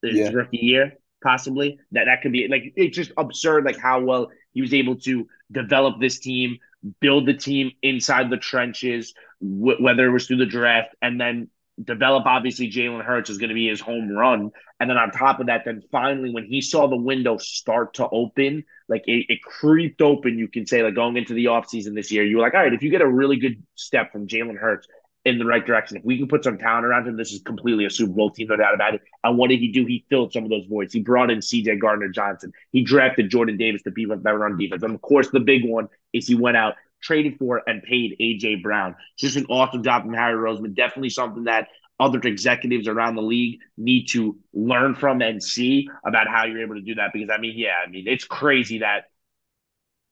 [0.02, 0.30] his yeah.
[0.30, 1.78] rookie year, possibly.
[1.92, 5.26] That that could be like it's just absurd, like how well he was able to
[5.52, 6.58] develop this team,
[7.00, 11.50] build the team inside the trenches, wh- whether it was through the draft, and then
[11.84, 12.26] develop.
[12.26, 14.50] Obviously, Jalen Hurts is going to be his home run.
[14.78, 18.08] And then on top of that, then finally, when he saw the window start to
[18.08, 22.10] open, like it, it creeped open, you can say, like going into the offseason this
[22.10, 24.58] year, you were like, all right, if you get a really good step from Jalen
[24.58, 24.88] Hurts
[25.24, 27.84] in the right direction, if we can put some talent around him, this is completely
[27.84, 29.02] a Super Bowl team, no doubt about it.
[29.22, 29.84] And what did he do?
[29.84, 30.94] He filled some of those voids.
[30.94, 32.52] He brought in CJ Gardner Johnson.
[32.72, 34.82] He drafted Jordan Davis to beef up that run defense.
[34.82, 38.62] And of course, the big one is he went out traded for and paid AJ
[38.62, 38.96] Brown.
[39.18, 40.74] Just an awesome job from Howie Roseman.
[40.74, 46.28] Definitely something that other executives around the league need to learn from and see about
[46.28, 47.10] how you're able to do that.
[47.12, 49.04] Because I mean, yeah, I mean, it's crazy that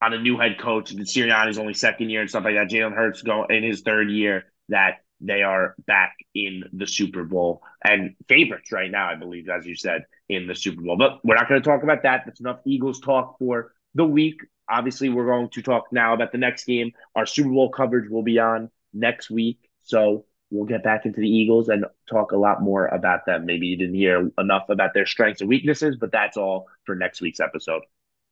[0.01, 2.95] on a new head coach, and Sirianni's only second year and stuff like that, Jalen
[2.95, 8.15] Hurts go in his third year that they are back in the Super Bowl and
[8.29, 10.97] favorites right now, I believe, as you said, in the Super Bowl.
[10.97, 12.23] But we're not going to talk about that.
[12.25, 14.41] That's enough Eagles talk for the week.
[14.71, 16.93] Obviously, we're going to talk now about the next game.
[17.15, 19.59] Our Super Bowl coverage will be on next week.
[19.83, 23.47] So we'll get back into the Eagles and talk a lot more about them.
[23.47, 27.21] Maybe you didn't hear enough about their strengths and weaknesses, but that's all for next
[27.21, 27.83] week's episode.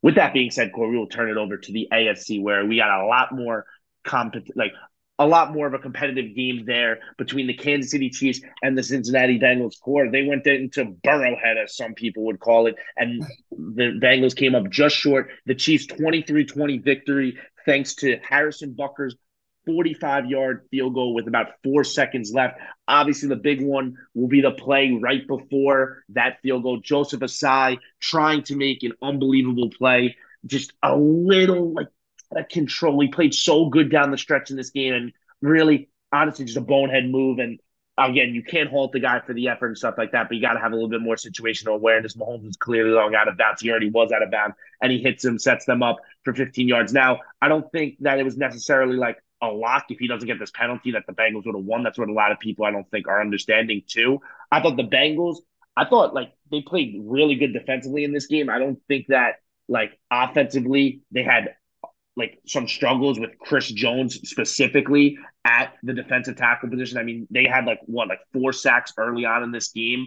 [0.03, 2.77] With that being said, Corey, we will turn it over to the AFC where we
[2.77, 3.67] got a lot more
[4.05, 4.73] competent, like
[5.19, 8.83] a lot more of a competitive game there between the Kansas City Chiefs and the
[8.83, 10.11] Cincinnati Bengals core.
[10.11, 14.69] They went into Burrowhead, as some people would call it, and the Bengals came up
[14.71, 15.31] just short.
[15.47, 19.17] The Chiefs 23 20 victory, thanks to Harrison Butker's
[19.67, 22.59] 45 yard field goal with about four seconds left.
[22.87, 26.79] Obviously, the big one will be the play right before that field goal.
[26.79, 31.89] Joseph Ossai trying to make an unbelievable play, just a little like
[32.49, 33.01] control.
[33.01, 36.61] He played so good down the stretch in this game, and really, honestly, just a
[36.61, 37.39] bonehead move.
[37.39, 37.61] And
[37.99, 40.43] again, you can't halt the guy for the effort and stuff like that, but you
[40.43, 42.17] got to have a little bit more situational awareness.
[42.17, 43.63] Mahomes is clearly long out of bounds.
[43.63, 46.69] He already was out of bounds, and he hits him, sets them up for 15
[46.69, 46.93] yards.
[46.93, 50.39] Now, I don't think that it was necessarily like a lock if he doesn't get
[50.39, 51.83] this penalty that the Bengals would have won.
[51.83, 54.21] That's what a lot of people I don't think are understanding too.
[54.51, 55.39] I thought the Bengals,
[55.77, 58.49] I thought like they played really good defensively in this game.
[58.49, 59.37] I don't think that
[59.69, 61.55] like offensively they had
[62.17, 66.99] like some struggles with Chris Jones specifically at the defensive tackle position.
[66.99, 70.07] I mean, they had like what, like four sacks early on in this game.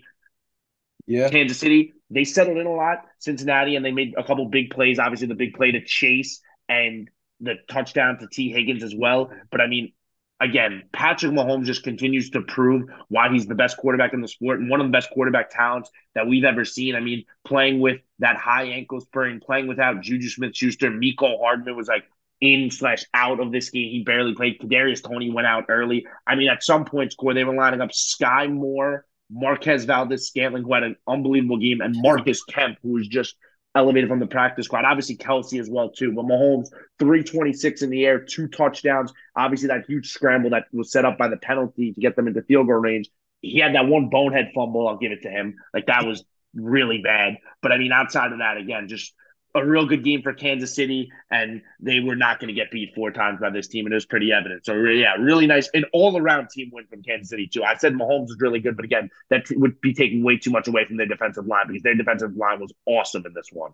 [1.06, 1.30] Yeah.
[1.30, 3.06] Kansas City, they settled in a lot.
[3.20, 5.00] Cincinnati, and they made a couple big plays.
[5.00, 9.32] Obviously, the big play to Chase and the touchdown to Tee Higgins as well.
[9.52, 9.94] But I mean,
[10.40, 14.60] again, Patrick Mahomes just continues to prove why he's the best quarterback in the sport
[14.60, 16.96] and one of the best quarterback talents that we've ever seen.
[16.96, 21.76] I mean, playing with that high ankle sprain, playing without Juju Smith Schuster, Mecole Hardman
[21.76, 22.06] was like
[22.42, 23.90] in slash out of this game.
[23.90, 24.60] He barely played.
[24.60, 26.06] Kadarius Toney went out early.
[26.26, 30.74] I mean, at some point, score they were lining up Skyy Moore, Marquez Valdes-Scantling, who
[30.74, 33.36] had an unbelievable game, and Marcus Kemp, who was just
[33.76, 34.86] elevated from the practice squad.
[34.86, 36.12] Obviously, Kelce as well too.
[36.14, 39.14] But Mahomes, three twenty six in the air, two touchdowns.
[39.36, 42.42] Obviously, that huge scramble that was set up by the penalty to get them into
[42.44, 43.10] field goal range.
[43.42, 44.88] He had that one bonehead fumble.
[44.88, 45.56] I'll give it to him.
[45.74, 47.38] Like that was really bad.
[47.62, 49.14] But I mean, outside of that, again, just
[49.56, 52.94] a real good game for Kansas City, and they were not going to get beat
[52.94, 54.66] four times by this team, and it was pretty evident.
[54.66, 57.64] So yeah, really nice, an all-around team win from Kansas City too.
[57.64, 60.68] I said Mahomes was really good, but again, that would be taking way too much
[60.68, 63.72] away from their defensive line because their defensive line was awesome in this one.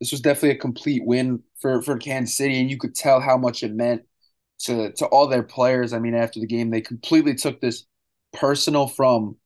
[0.00, 3.36] This was definitely a complete win for for Kansas City, and you could tell how
[3.36, 4.02] much it meant
[4.60, 5.92] to to all their players.
[5.92, 7.84] I mean, after the game, they completely took this
[8.32, 9.36] personal from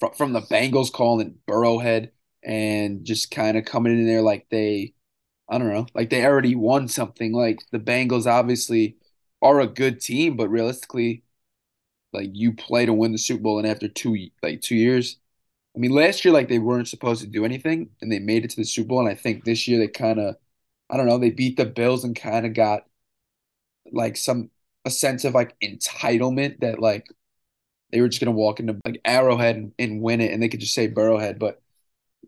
[0.00, 2.10] from, from the Bengals calling Burrowhead
[2.46, 4.94] and just kind of coming in there like they,
[5.50, 7.32] I don't know, like they already won something.
[7.34, 8.96] Like the Bengals obviously
[9.42, 11.24] are a good team, but realistically,
[12.12, 15.18] like you play to win the Super Bowl, and after two like two years,
[15.76, 18.50] I mean, last year like they weren't supposed to do anything, and they made it
[18.52, 20.36] to the Super Bowl, and I think this year they kind of,
[20.90, 22.86] I don't know, they beat the Bills and kind of got
[23.92, 24.50] like some
[24.84, 27.06] a sense of like entitlement that like
[27.92, 30.60] they were just gonna walk into like Arrowhead and, and win it, and they could
[30.60, 31.62] just say Burrowhead, but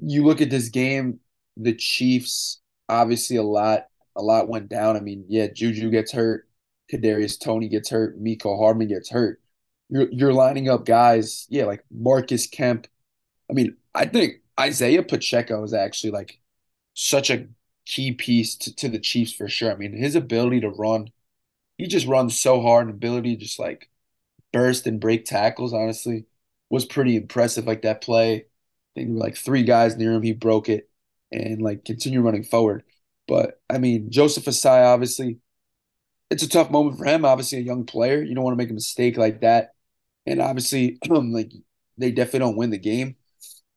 [0.02, 1.20] you look at this game,
[1.56, 4.96] the Chiefs obviously a lot a lot went down.
[4.96, 6.48] I mean, yeah, Juju gets hurt,
[6.92, 9.40] Kadarius Toney gets hurt, Mecole Hardman gets hurt.
[9.88, 12.86] You're you're lining up guys, yeah, like Marcus Kemp.
[13.50, 16.40] I mean, I think Isaiah Pacheco is actually like
[16.94, 17.48] such a
[17.86, 19.72] key piece to, to the Chiefs for sure.
[19.72, 21.10] I mean, his ability to run,
[21.78, 23.90] he just runs so hard and ability to just like
[24.52, 26.26] burst and break tackles, honestly,
[26.70, 27.66] was pretty impressive.
[27.66, 28.46] Like that play
[28.98, 30.22] think there were like three guys near him.
[30.22, 30.90] He broke it
[31.32, 32.84] and like continue running forward.
[33.26, 35.38] But I mean, Joseph Ossai, obviously,
[36.30, 37.24] it's a tough moment for him.
[37.24, 38.22] Obviously, a young player.
[38.22, 39.74] You don't want to make a mistake like that.
[40.26, 41.52] And obviously, like
[41.98, 43.16] they definitely don't win the game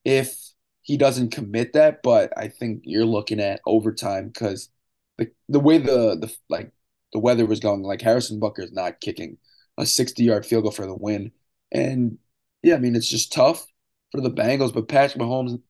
[0.06, 0.36] if
[0.82, 2.04] he doesn't commit that.
[2.04, 4.70] But I think you're looking at overtime because
[5.18, 6.72] the the way the the like
[7.14, 9.38] the weather was going, like Harrison Butker is not kicking
[9.78, 11.32] a 60 yard field goal for the win.
[11.72, 12.18] And
[12.64, 13.66] yeah, I mean, it's just tough
[14.12, 15.62] for the Bengals, but Patrick Mahomes,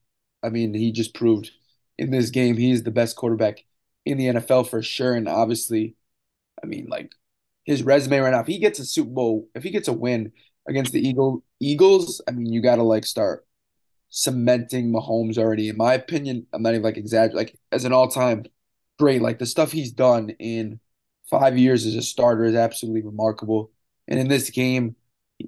[0.42, 1.50] I mean, he just proved
[1.98, 3.64] in this game he's the best quarterback
[4.04, 5.14] in the NFL for sure.
[5.14, 5.96] And obviously,
[6.62, 7.12] I mean, like
[7.64, 10.32] his resume right now, if he gets a Super Bowl, if he gets a win
[10.68, 13.46] against the Eagle Eagles, I mean, you got to like start
[14.10, 15.68] cementing Mahomes already.
[15.68, 17.36] In my opinion, I'm not even like exaggerating.
[17.36, 18.44] Like as an all-time
[18.98, 20.80] great, like the stuff he's done in
[21.30, 23.70] five years as a starter is absolutely remarkable.
[24.08, 24.96] And in this game,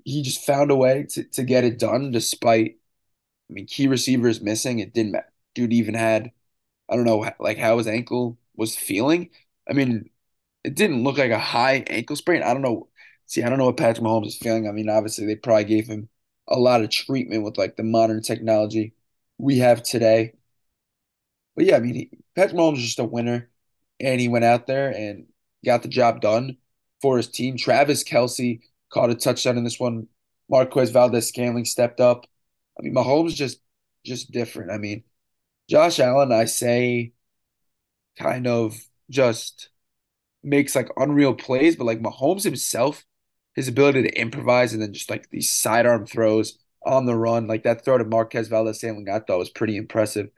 [0.05, 2.77] he just found a way to, to get it done despite,
[3.55, 4.81] I mean, key receivers missing.
[4.81, 5.33] It didn't matter.
[5.55, 6.33] Dude even had,
[6.91, 9.31] I don't know, like how his ankle was feeling.
[9.71, 10.11] I mean,
[10.65, 12.43] it didn't look like a high ankle sprain.
[12.43, 12.89] I don't know.
[13.27, 14.69] See, I don't know what Patrick Mahomes is feeling.
[14.69, 16.09] I mean, obviously they probably gave him
[16.49, 18.95] a lot of treatment with like the modern technology
[19.39, 20.33] we have today.
[21.55, 23.51] But yeah, I mean, he, Patrick Mahomes is just a winner,
[24.01, 25.27] and he went out there and
[25.65, 26.57] got the job done
[27.01, 27.57] for his team.
[27.57, 30.09] Travis Kelce caught a touchdown in this one.
[30.51, 32.27] Marquez Valdes-Scantling stepped up.
[32.79, 33.61] I mean, Mahomes just
[34.05, 34.71] just different.
[34.71, 35.05] I mean,
[35.71, 37.13] Josh Allen, I say,
[38.19, 38.77] kind of
[39.11, 39.71] just
[40.43, 43.05] makes like unreal plays, but like Mahomes himself,
[43.55, 47.65] his ability to improvise and then just like these sidearm throws on the run, like
[47.65, 50.31] that throw to Marquez Valdes-Scantling, I thought was pretty impressive.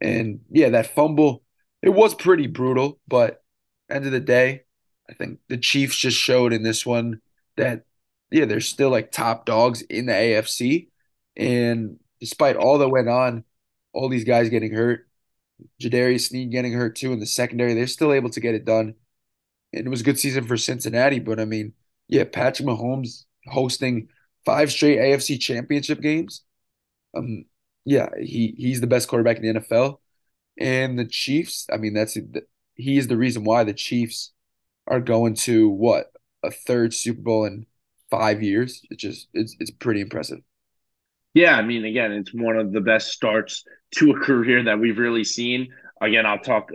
[0.00, 1.44] And yeah, that fumble,
[1.82, 3.42] it was pretty brutal, but
[3.90, 4.64] end of the day,
[5.10, 7.20] I think the Chiefs just showed in this one
[7.56, 7.84] that
[8.30, 10.88] yeah, they're still like top dogs in the AFC.
[11.38, 13.44] And despite all that went on,
[13.92, 15.08] all these guys getting hurt,
[15.82, 18.94] L'Jarius Sneed getting hurt too in the secondary, they're still able to get it done.
[19.72, 21.20] And it was a good season for Cincinnati.
[21.20, 21.74] But I mean,
[22.08, 24.08] yeah, Patrick Mahomes hosting
[24.44, 26.42] five straight AFC championship games.
[27.16, 27.44] Um,
[27.84, 30.00] yeah, he he's the best quarterback in the NFL.
[30.58, 32.16] And the Chiefs, I mean, that's
[32.74, 34.32] he is the reason why the Chiefs
[34.86, 36.12] are going to what
[36.44, 37.66] a third Super Bowl in
[38.10, 38.82] five years.
[38.90, 40.40] It's just it's it's pretty impressive.
[41.38, 43.62] Yeah, I mean, again, it's one of the best starts
[43.94, 45.68] to a career that we've really seen.
[46.00, 46.70] Again, I'll talk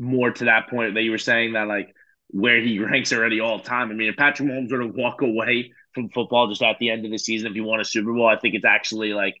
[0.00, 1.94] more to that point that you were saying that like
[2.26, 3.92] where he ranks already all time.
[3.92, 7.04] I mean, if Patrick Mahomes were to walk away from football just at the end
[7.04, 9.34] of the season if he won a Super Bowl, I think it's actually like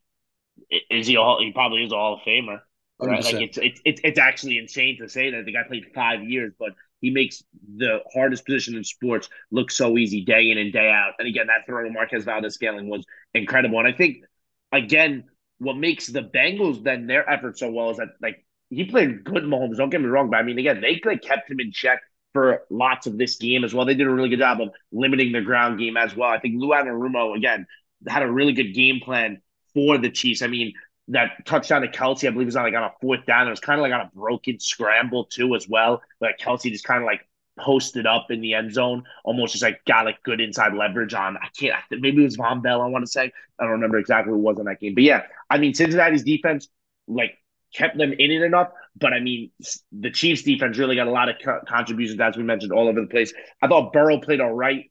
[0.88, 2.60] is he all he probably is a Hall of Famer.
[3.00, 3.24] Right?
[3.24, 6.52] Like it's, it's it's it's actually insane to say that the guy played five years,
[6.60, 7.42] but he makes
[7.76, 11.14] the hardest position in sports look so easy day in and day out.
[11.18, 13.78] And again, that throw to Marquez Valdes-Scantling was incredible.
[13.78, 14.18] And I think,
[14.72, 15.24] again,
[15.58, 19.44] what makes the Bengals then their effort so well is that like he played good
[19.44, 19.76] Mahomes.
[19.76, 22.00] Don't get me wrong, but I mean, again, they like kept him in check
[22.32, 23.86] for lots of this game as well.
[23.86, 26.28] They did a really good job of limiting the ground game as well.
[26.28, 27.66] I think Lou Anarumo again
[28.06, 29.40] had a really good game plan
[29.74, 30.42] for the Chiefs.
[30.42, 30.74] I mean,
[31.08, 33.46] that touchdown to Kelce, I believe, was on like on a fourth down.
[33.46, 36.02] It was kind of like on a broken scramble too, as well.
[36.20, 37.26] Like Kelce just kind of like
[37.58, 41.36] posted up in the end zone, almost just like got like good inside leverage on.
[41.36, 41.74] I can't.
[41.90, 42.82] Maybe it was Vonn Bell.
[42.82, 43.32] I want to say.
[43.58, 46.68] I don't remember exactly who was in that game, but yeah, I mean Cincinnati's defense
[47.08, 47.38] like
[47.74, 48.68] kept them in it enough.
[48.96, 49.50] But I mean,
[49.92, 53.00] the Chiefs' defense really got a lot of co- contributions, as we mentioned, all over
[53.00, 53.32] the place.
[53.62, 54.90] I thought Burrow played all right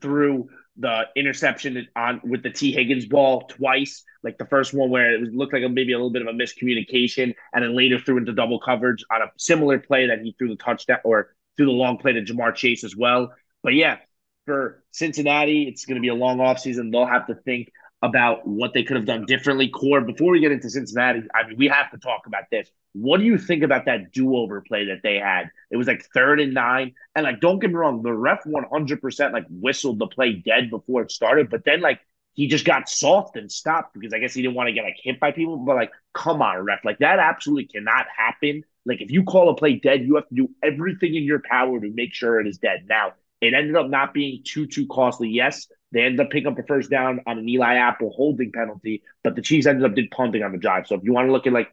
[0.00, 2.72] through the interception on with the T.
[2.72, 4.04] Higgins ball twice.
[4.22, 7.34] Like the first one where it looked like maybe a little bit of a miscommunication,
[7.52, 10.56] and then later threw into double coverage on a similar play that he threw the
[10.56, 13.32] touchdown or threw the long play to Ja'Marr Chase as well.
[13.62, 13.98] But yeah,
[14.46, 16.92] for Cincinnati, it's going to be a long offseason.
[16.92, 19.68] They'll have to think about what they could have done differently.
[19.68, 22.68] Core, before we get into Cincinnati, I mean, we have to talk about this.
[22.92, 25.50] What do you think about that do-over play that they had?
[25.70, 29.32] It was like third and nine, and like, don't get me wrong, the ref 100%
[29.32, 32.00] like whistled the play dead before it started, but then like
[32.34, 34.96] he just got soft and stopped because I guess he didn't want to get like
[35.02, 35.56] hit by people.
[35.56, 38.64] But like, come on, ref, like that absolutely cannot happen.
[38.86, 41.80] Like, if you call a play dead, you have to do everything in your power
[41.80, 42.84] to make sure it is dead.
[42.88, 45.28] Now, it ended up not being too too costly.
[45.28, 49.02] Yes, they ended up picking up a first down on an Eli Apple holding penalty,
[49.22, 50.86] but the Chiefs ended up did punting on the drive.
[50.86, 51.68] So if you want to look at like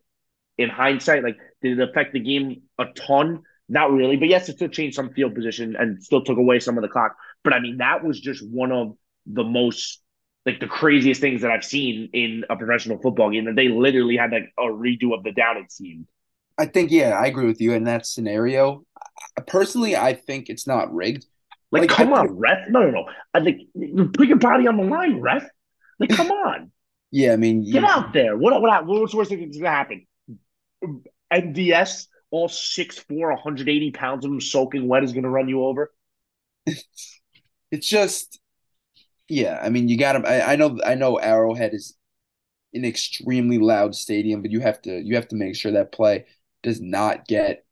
[0.58, 3.44] in hindsight, like did it affect the game a ton?
[3.70, 6.78] Not really, but yes, it still changed some field position and still took away some
[6.78, 7.16] of the clock.
[7.44, 8.96] But I mean, that was just one of
[9.26, 10.02] the most
[10.46, 13.46] like the craziest things that I've seen in a professional football game.
[13.46, 15.58] That they literally had like a redo of the down.
[15.58, 16.08] It seemed.
[16.58, 18.84] I think yeah, I agree with you in that scenario.
[19.48, 21.26] Personally, I think it's not rigged.
[21.72, 22.68] Like, like come on, ref.
[22.70, 23.06] No, no, no.
[23.34, 25.46] I think put your body on the line, ref.
[26.00, 26.72] Like, come on.
[27.12, 28.38] Yeah, I mean, get out there.
[28.38, 30.08] What what what's the worst thing that's gonna happen?
[31.32, 35.92] MVS, all 6'4", 180 pounds of him soaking wet is gonna run you over.
[36.66, 38.40] it's just,
[39.28, 39.60] yeah.
[39.62, 40.28] I mean, you got to.
[40.28, 40.80] I, I know.
[40.86, 41.18] I know.
[41.18, 41.96] Arrowhead is
[42.74, 46.26] an extremely loud stadium, but you have to you have to make sure that play
[46.64, 47.66] does not get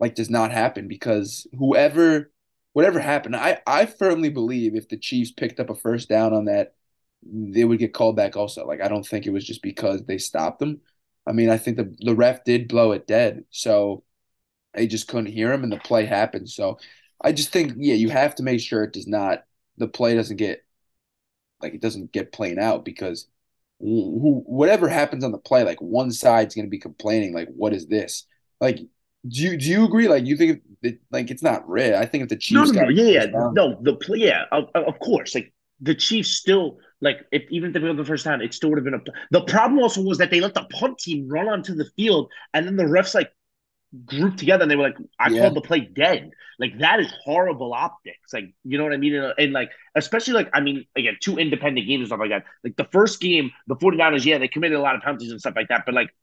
[0.00, 2.30] like does not happen because whoever
[2.72, 6.46] whatever happened, I, I firmly believe if the Chiefs picked up a first down on
[6.46, 6.74] that
[7.22, 8.66] they would get called back also.
[8.66, 10.80] Like I don't think it was just because they stopped them.
[11.26, 14.04] I mean, I think the the ref did blow it dead, so
[14.74, 16.50] they just couldn't hear him, and the play happened.
[16.50, 16.78] So
[17.22, 19.44] I just think, yeah, you have to make sure it does not
[19.78, 20.64] the play doesn't get
[21.60, 23.26] like it doesn't get played out because
[23.84, 27.72] who whatever happens on the play, like one side's going to be complaining, like, what
[27.72, 28.26] is this?
[28.60, 30.08] Like, do you do you agree?
[30.08, 31.94] Like, you think it, like it's not red?
[31.94, 34.98] I think if the Chiefs, no, no, no yeah, no, the play, yeah, of, of
[35.00, 38.54] course, like the Chiefs still like if even if they were the first time, it
[38.54, 39.00] still would have been a.
[39.30, 42.66] The problem also was that they let the punt team run onto the field, and
[42.66, 43.30] then the refs like
[44.06, 45.42] grouped together, and they were like, "I yeah.
[45.42, 48.32] called the play dead." Like that is horrible optics.
[48.32, 49.14] Like you know what I mean?
[49.14, 52.44] And, and, like especially like I mean again, two independent games and stuff like that.
[52.62, 55.54] Like the first game, the 49ers, yeah, they committed a lot of penalties and stuff
[55.56, 56.14] like that, but like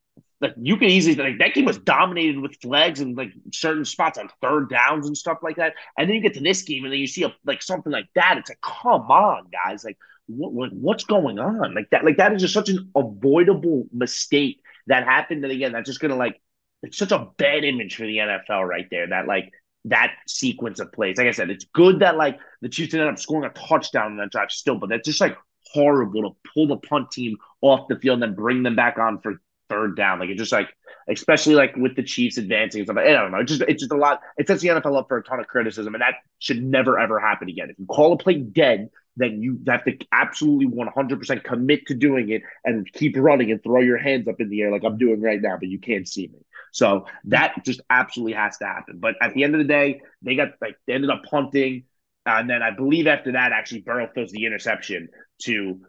[0.42, 4.18] like you can easily like that game was dominated with flags and like certain spots
[4.18, 5.74] on third downs and stuff like that.
[5.98, 8.08] And then you get to this game and then you see a, like something like
[8.16, 8.38] that.
[8.38, 9.98] It's like, come on, guys, like
[10.28, 11.76] what, what what's going on?
[11.76, 15.44] Like that, like that is just such an avoidable mistake that happened.
[15.44, 16.42] And again, that's just gonna like
[16.84, 19.08] it's such a bad image for the NFL right there.
[19.08, 19.52] That like
[19.86, 21.18] that sequence of plays.
[21.18, 24.18] Like I said, it's good that like the Chiefs ended up scoring a touchdown in
[24.18, 25.38] that drive still, but that's just like
[25.74, 29.20] horrible to pull the punt team off the field and then bring them back on
[29.22, 30.20] for third down.
[30.20, 30.70] Like it just like,
[31.10, 32.98] especially like with the Chiefs advancing and stuff.
[32.98, 33.40] I don't know.
[33.40, 34.22] It's just it's just a lot.
[34.38, 37.20] It sets the NFL up for a ton of criticism, and that should never ever
[37.20, 37.70] happen again.
[37.70, 42.30] If you call a play dead, then you have to absolutely 100% commit to doing
[42.30, 45.22] it and keep running and throw your hands up in the air like I'm doing
[45.22, 46.39] right now, but you can't see me.
[46.72, 48.99] So that just absolutely has to happen.
[48.99, 51.84] But at the end of the day, they got like they ended up punting.
[52.26, 55.09] And then I believe after that, actually, Burrow throws the interception
[55.43, 55.82] to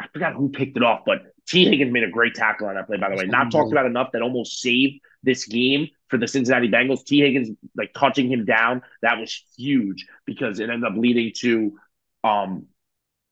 [0.00, 1.64] I forgot who picked it off, but T.
[1.64, 3.24] Higgins made a great tackle on that play, by the way.
[3.24, 7.04] Not talked about enough that almost saved this game for the Cincinnati Bengals.
[7.04, 7.20] T.
[7.20, 11.76] Higgins like touching him down, that was huge because it ended up leading to
[12.28, 12.66] um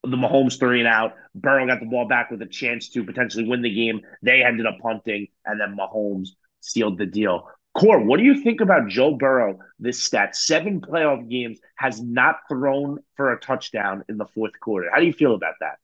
[0.03, 1.14] the Mahomes three and out.
[1.34, 4.01] Burrow got the ball back with a chance to potentially win the game.
[4.22, 6.30] They ended up punting, and then Mahomes
[6.61, 7.49] sealed the deal.
[7.76, 9.59] Core, what do you think about Joe Burrow?
[9.78, 14.88] This stat seven playoff games has not thrown for a touchdown in the fourth quarter.
[14.92, 15.76] How do you feel about that?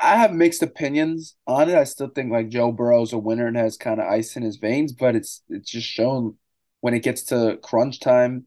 [0.00, 1.74] I have mixed opinions on it.
[1.74, 4.56] I still think like Joe Burrow's a winner and has kind of ice in his
[4.56, 6.36] veins, but it's it's just shown
[6.80, 8.46] when it gets to crunch time.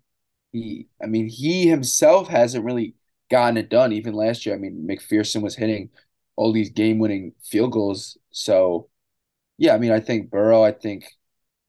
[0.51, 2.95] He, I mean, he himself hasn't really
[3.29, 3.93] gotten it done.
[3.93, 5.89] Even last year, I mean, McPherson was hitting
[6.35, 8.17] all these game-winning field goals.
[8.31, 8.89] So,
[9.57, 10.63] yeah, I mean, I think Burrow.
[10.63, 11.05] I think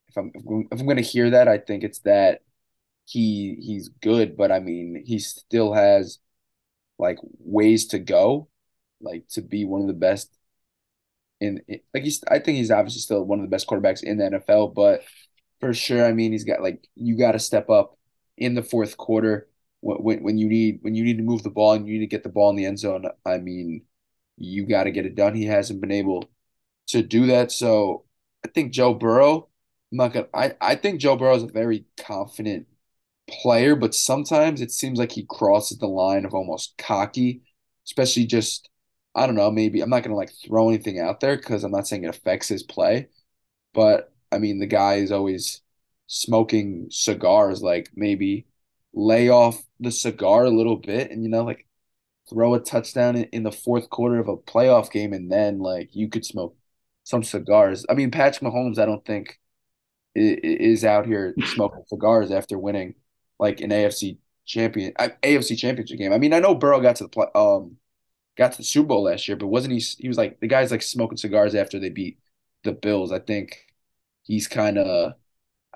[0.09, 0.33] if I'm
[0.73, 2.43] if I'm to hear that, I think it's that
[3.07, 6.19] he he's good, but I mean, he still has
[6.99, 8.49] like ways to go
[9.01, 10.31] like to be one of the best
[11.41, 11.61] in,
[11.93, 14.69] like he's I think he's obviously still one of the best quarterbacks in the NFL,
[14.69, 15.03] but
[15.61, 17.99] for sure, I mean, he's got like you got to step up
[18.37, 19.49] in the fourth quarter
[19.81, 22.07] when when you need when you need to move the ball and you need to
[22.07, 23.07] get the ball in the end zone.
[23.27, 23.85] I mean,
[24.37, 25.35] you got to get it done.
[25.35, 26.25] He hasn't been able
[26.89, 28.05] to do that, so
[28.45, 29.49] I think Joe Burrow.
[29.93, 30.29] I'm not gonna.
[30.35, 32.67] I I think Joe Burrow is a very confident
[33.29, 37.43] player, but sometimes it seems like he crosses the line of almost cocky,
[37.87, 38.69] especially just
[39.15, 41.87] I don't know, maybe I'm not gonna like throw anything out there because I'm not
[41.89, 43.09] saying it affects his play,
[43.75, 45.63] but I mean the guy is always
[46.13, 47.63] smoking cigars.
[47.63, 48.47] Like maybe
[48.95, 51.67] lay off the cigar a little bit and you know like
[52.31, 55.91] throw a touchdown in, in the fourth quarter of a playoff game and then like
[55.97, 56.57] you could smoke
[57.05, 57.87] some cigars.
[57.89, 59.39] I mean Patrick Mahomes, I don't think
[60.15, 62.95] is out here smoking cigars after winning
[63.39, 66.13] like an AFC champion AFC championship game.
[66.13, 67.79] I mean I know Burrow got to the play um
[68.37, 69.81] got to the Super Bowl last year, but wasn't he?
[69.99, 72.19] He was like the guy's like smoking cigars after they beat
[72.65, 73.13] the Bills.
[73.13, 73.67] I think
[74.25, 75.15] he's kind of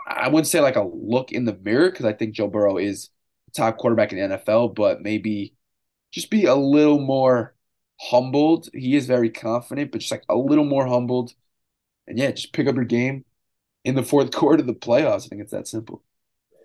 [0.07, 3.11] I wouldn't say like a look in the mirror because I think Joe Burrow is
[3.55, 5.55] top quarterback in the NFL, but maybe
[6.13, 7.55] just be a little more
[8.01, 8.69] humbled.
[8.73, 11.33] He is very confident, but just like a little more humbled.
[12.07, 13.25] And yeah, just pick up your game
[13.85, 15.27] in the fourth quarter of the playoffs.
[15.27, 16.03] I think it's that simple.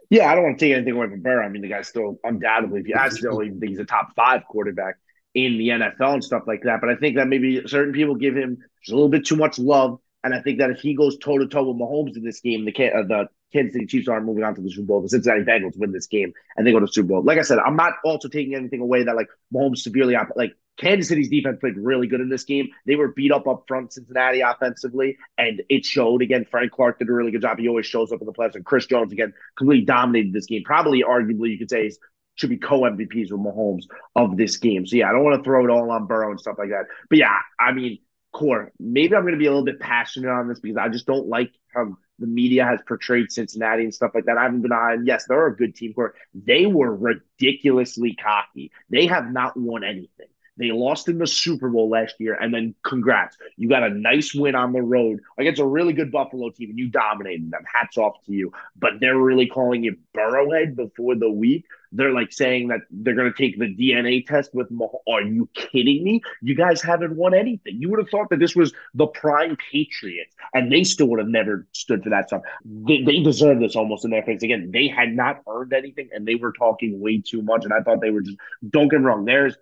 [0.09, 1.45] Yeah, I don't want to take anything away from Burrow.
[1.45, 4.09] I mean, the guy's still undoubtedly, if you ask, still even think he's a top
[4.13, 4.95] five quarterback
[5.33, 6.81] in the NFL and stuff like that.
[6.81, 9.57] But I think that maybe certain people give him just a little bit too much
[9.57, 9.99] love.
[10.23, 12.65] And I think that if he goes toe to toe with Mahomes in this game,
[12.65, 15.01] the uh, the Kansas City Chiefs aren't moving on to the Super Bowl.
[15.01, 17.23] The Cincinnati Bengals win this game and they go to the Super Bowl.
[17.23, 20.55] Like I said, I'm not also taking anything away that like Mahomes severely op- like
[20.77, 22.69] Kansas City's defense played really good in this game.
[22.85, 26.21] They were beat up up front, Cincinnati offensively, and it showed.
[26.21, 27.59] Again, Frank Clark did a really good job.
[27.59, 30.63] He always shows up in the playoffs, and Chris Jones again completely dominated this game.
[30.63, 31.91] Probably, arguably, you could say
[32.35, 33.83] should be co MVPs with Mahomes
[34.15, 34.85] of this game.
[34.85, 36.85] So yeah, I don't want to throw it all on Burrow and stuff like that.
[37.09, 37.99] But yeah, I mean,
[38.31, 38.71] core.
[38.79, 41.27] Maybe I'm going to be a little bit passionate on this because I just don't
[41.27, 44.37] like how the media has portrayed Cincinnati and stuff like that.
[44.37, 45.05] I haven't been on.
[45.05, 45.93] Yes, they're a good team.
[45.93, 46.15] Core.
[46.33, 48.71] They were ridiculously cocky.
[48.89, 50.27] They have not won anything.
[50.61, 54.35] They lost in the Super Bowl last year, and then congrats, you got a nice
[54.35, 57.63] win on the road against a really good Buffalo team, and you dominated them.
[57.73, 58.53] Hats off to you.
[58.79, 61.65] But they're really calling you Burrowhead before the week.
[61.93, 64.69] They're like saying that they're going to take the DNA test with.
[64.71, 66.21] Mah- Are you kidding me?
[66.41, 67.81] You guys haven't won anything.
[67.81, 71.27] You would have thought that this was the prime Patriots, and they still would have
[71.27, 72.43] never stood for that stuff.
[72.63, 74.41] They, they deserve this almost in their face.
[74.43, 77.65] Again, they had not earned anything, and they were talking way too much.
[77.65, 78.37] And I thought they were just.
[78.69, 79.25] Don't get me wrong.
[79.25, 79.55] There's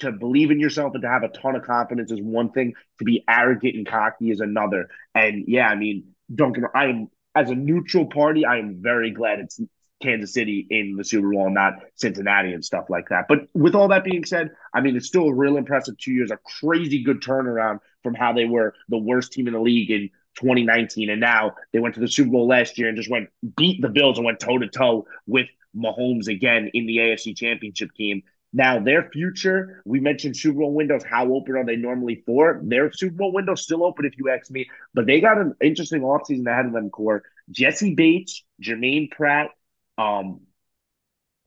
[0.00, 2.74] to believe in yourself and to have a ton of confidence is one thing.
[2.98, 4.88] To be arrogant and cocky is another.
[5.14, 6.68] And yeah, I mean, don't get me.
[6.74, 8.44] I am as a neutral party.
[8.44, 9.60] I am very glad it's
[10.02, 13.26] Kansas City in the Super Bowl, not Cincinnati and stuff like that.
[13.28, 16.30] But with all that being said, I mean, it's still a real impressive two years,
[16.30, 20.10] a crazy good turnaround from how they were the worst team in the league in
[20.36, 21.10] 2019.
[21.10, 23.88] And now they went to the Super Bowl last year and just went beat the
[23.88, 28.22] Bills and went toe to toe with Mahomes again in the AFC Championship game.
[28.52, 31.04] Now, their future, we mentioned Super Bowl windows.
[31.04, 32.60] How open are they normally for?
[32.64, 34.68] Their Super Bowl window still open, if you ask me.
[34.92, 37.22] But they got an interesting offseason ahead of them, core.
[37.50, 39.50] Jessie Bates, Germaine Pratt,
[39.98, 40.40] um,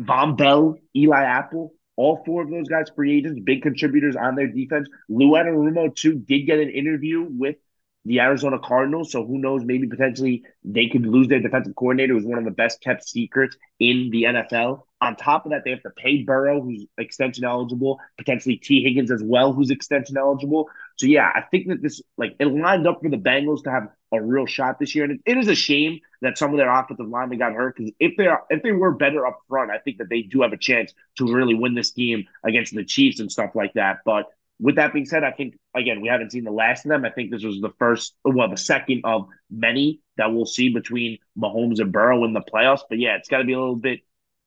[0.01, 4.47] Vonn Bell, Eli Apple, all four of those guys, free agents, big contributors on their
[4.47, 4.87] defense.
[5.09, 7.57] Lou Anarumo, too, did get an interview with
[8.05, 9.11] the Arizona Cardinals.
[9.11, 9.63] So who knows?
[9.63, 13.55] Maybe potentially they could lose their defensive coordinator, who's one of the best kept secrets
[13.79, 14.83] in the NFL.
[15.01, 18.83] On top of that, they have to pay Burrow, who's extension eligible, potentially T.
[18.83, 20.69] Higgins as well, who's extension eligible.
[20.95, 23.89] So yeah, I think that this like it lined up for the Bengals to have
[24.13, 26.71] a real shot this year, and it, it is a shame that some of their
[26.71, 29.79] offensive linemen got hurt because if they are if they were better up front, I
[29.79, 33.19] think that they do have a chance to really win this game against the Chiefs
[33.19, 33.99] and stuff like that.
[34.05, 34.27] But
[34.59, 37.05] with that being said, I think again we haven't seen the last of them.
[37.05, 41.17] I think this was the first, well, the second of many that we'll see between
[41.37, 42.81] Mahomes and Burrow in the playoffs.
[42.89, 44.01] But yeah, it's got to be a little bit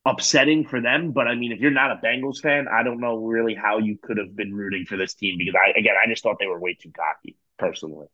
[0.05, 1.11] upsetting for them.
[1.11, 3.97] But I mean, if you're not a Bengals fan, I don't know really how you
[4.01, 6.59] could have been rooting for this team because I again I just thought they were
[6.59, 8.07] way too cocky personally.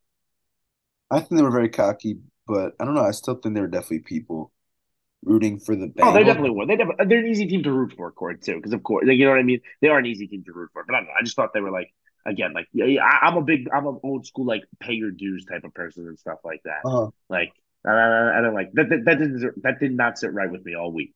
[1.11, 3.05] I think they were very cocky, but I don't know.
[3.05, 4.51] I still think they were definitely people
[5.25, 6.03] rooting for the Bengals.
[6.03, 6.65] Oh, they definitely were.
[6.65, 9.17] They definitely, they're an easy team to root for, Cord, too, because of course, like,
[9.17, 9.61] you know what I mean.
[9.81, 11.13] They are an easy team to root for, but I don't know.
[11.19, 11.93] I just thought they were like
[12.25, 15.11] again, like yeah, yeah I, am a big, I'm an old school like pay your
[15.11, 16.81] dues type of person and stuff like that.
[16.85, 17.09] Uh-huh.
[17.29, 17.51] Like
[17.85, 18.89] I, I, I, don't like that.
[18.89, 21.13] That, that didn't that did not sit right with me all week.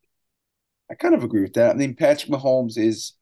[0.89, 1.71] I kind of agree with that.
[1.71, 3.13] I mean, Patrick Mahomes is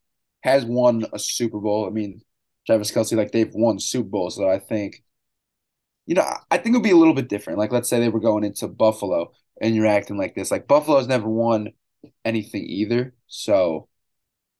[0.41, 1.87] has won a Super Bowl.
[1.87, 2.21] I mean,
[2.65, 4.35] Travis Kelce, like they've won Super Bowls.
[4.35, 5.03] so I think,
[6.05, 7.57] you know, I think it would be a little bit different.
[7.57, 9.31] Like, let's say they were going into Buffalo
[9.61, 10.51] and you're acting like this.
[10.51, 11.69] Like Buffalo's never won
[12.23, 13.87] anything either, so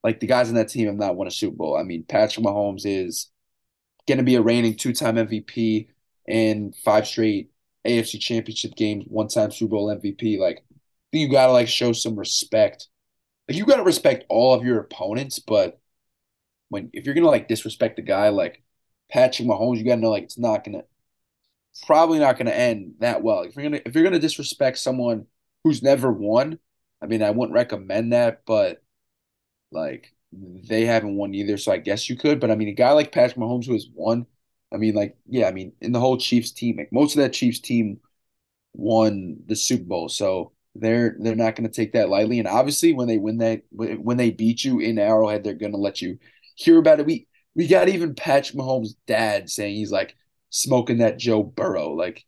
[0.04, 1.78] like the guys in that team have not won a Super Bowl.
[1.78, 3.30] I mean, Patrick Mahomes is
[4.08, 5.88] to be a reigning two-time MVP
[6.28, 7.50] and five straight
[7.88, 10.38] AFC Championship games, one-time Super Bowl MVP.
[10.38, 10.64] Like,
[11.12, 12.88] you got to like show some respect
[13.48, 15.80] like you got to respect all of your opponents, but
[16.70, 18.64] when if you're gonna like disrespect the guy like
[19.12, 20.84] Patrick Mahomes, you got to know like it's not gonna
[21.84, 23.42] probably not gonna end that well.
[23.44, 25.28] If you're gonna if you're gonna disrespect someone
[25.64, 26.60] who's never won,
[27.02, 28.82] I mean I wouldn't recommend that, but
[29.72, 32.40] like they haven't won either, so I guess you could.
[32.40, 34.26] But I mean a guy like Patrick Mahomes who has won,
[34.74, 37.34] I mean like yeah, I mean in the whole Chiefs team, like most of that
[37.34, 38.00] Chiefs team
[38.74, 42.40] won the Super Bowl, so they're they're not going to take that lightly.
[42.40, 45.78] And obviously, when they win that, when they beat you in Arrowhead, they're going to
[45.78, 46.20] let you
[46.56, 47.06] hear about it.
[47.06, 50.16] We we got even Patrick Mahomes' dad saying he's like
[50.56, 51.94] smoking that Joe Burrow.
[51.94, 52.26] Like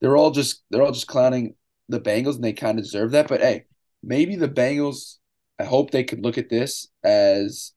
[0.00, 1.54] they're all just they're all just clowning
[1.88, 3.28] the Bengals, and they kind of deserve that.
[3.28, 3.64] But hey,
[4.02, 5.16] maybe the Bengals.
[5.60, 7.72] I hope they could look at this as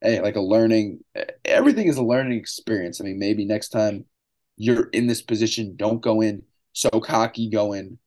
[0.00, 1.00] hey, like a learning.
[1.44, 3.00] Everything is a learning experience.
[3.00, 4.04] I mean, maybe next time
[4.56, 7.98] you're in this position, don't go in so cocky, go in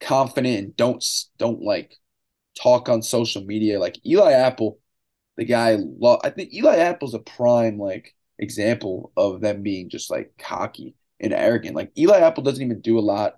[0.00, 1.04] confident and don't
[1.38, 1.96] don't like
[2.60, 3.78] talk on social media.
[3.78, 4.78] Like Eli Apple,
[5.36, 5.78] the guy.
[5.78, 10.96] Lo- I think Eli Apple's a prime like example of them being just like cocky
[11.20, 11.76] and arrogant.
[11.76, 13.36] Like Eli Apple doesn't even do a lot.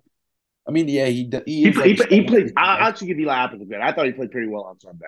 [0.67, 2.53] I mean, yeah, he he, he, like, he, he played.
[2.57, 3.85] I actually give Eli Apple the credit.
[3.85, 5.07] I thought he played pretty well on Sunday.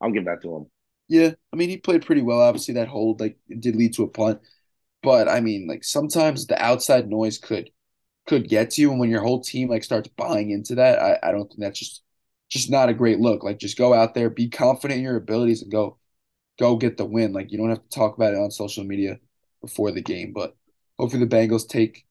[0.00, 0.66] I'll give that to him.
[1.08, 2.40] Yeah, I mean, he played pretty well.
[2.40, 4.40] Obviously, that hold like did lead to a punt,
[5.02, 7.70] but I mean, like sometimes the outside noise could
[8.26, 8.90] could get to you.
[8.90, 11.78] And when your whole team like starts buying into that, I, I don't think that's
[11.78, 12.02] just
[12.48, 13.44] just not a great look.
[13.44, 15.98] Like just go out there, be confident in your abilities and go
[16.58, 17.34] go get the win.
[17.34, 19.18] Like you don't have to talk about it on social media
[19.66, 20.32] before the game.
[20.32, 20.56] But
[20.98, 22.04] hopefully the Bengals take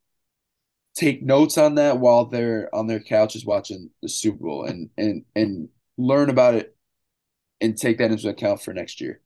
[0.95, 5.25] take notes on that while they're on their couches watching the Super Bowl and and
[5.35, 6.75] and learn about it
[7.61, 9.21] and take that into account for next year.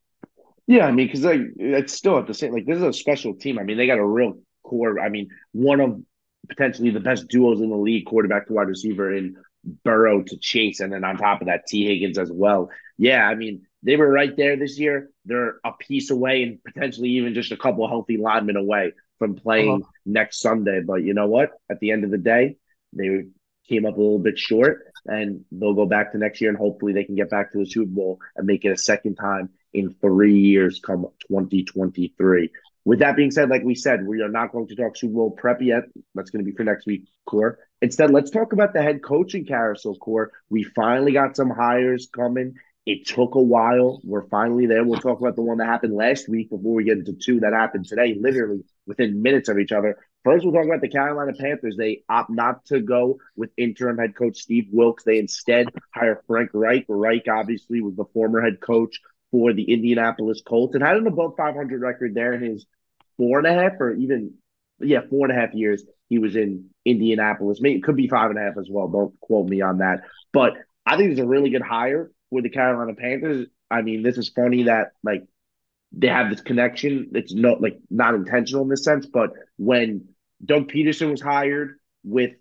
[0.67, 3.33] Yeah, I mean, because like it's still at the same like this is a special
[3.33, 3.57] team.
[3.57, 4.99] I mean, they got a real core.
[4.99, 6.01] I mean, one of
[6.49, 9.35] potentially the best duos in the league, quarterback to wide receiver, in
[9.83, 12.69] Burrow to Chase, and then on top of that, T Higgins as well.
[12.97, 15.09] Yeah, I mean, they were right there this year.
[15.25, 19.81] They're a piece away and potentially even just a couple healthy linemen away from playing
[19.81, 19.91] uh-huh.
[20.05, 20.81] next Sunday.
[20.81, 21.51] But you know what?
[21.69, 22.57] At the end of the day,
[22.93, 23.25] they
[23.69, 26.93] came up a little bit short and they'll go back to next year and hopefully
[26.93, 29.93] they can get back to the Super Bowl and make it a second time in
[30.01, 32.49] three years come 2023.
[32.85, 35.31] With that being said, like we said, we are not going to talk Super Bowl
[35.31, 35.83] prep yet.
[36.15, 37.59] That's going to be for next week, Core.
[37.81, 40.31] Instead, let's talk about the head coaching carousel, Core.
[40.49, 42.55] We finally got some hires coming.
[42.87, 43.99] It took a while.
[44.05, 44.81] We're finally there.
[44.81, 47.51] We'll talk about the one that happened last week before we get into two that
[47.51, 49.97] happened today, literally within minutes of each other.
[50.23, 51.75] First, we'll talk about the Carolina Panthers.
[51.77, 55.03] They opt not to go with interim head coach Steve Wilks.
[55.03, 56.85] They instead hire Frank Reich.
[56.87, 61.33] Reich obviously was the former head coach for the Indianapolis Colts and had an above
[61.35, 62.65] 500 record there in his
[63.17, 64.35] four and a half or even
[64.79, 67.59] yeah four and a half years he was in Indianapolis.
[67.59, 68.87] Maybe it could be five and a half as well.
[68.87, 70.03] Don't quote me on that.
[70.31, 70.53] But
[70.85, 73.47] I think it's a really good hire for the Carolina Panthers.
[73.69, 75.23] I mean, this is funny that like
[75.91, 77.11] they have this connection.
[77.13, 80.09] It's not like not intentional in this sense, but when
[80.43, 82.31] Doug Pederson was hired with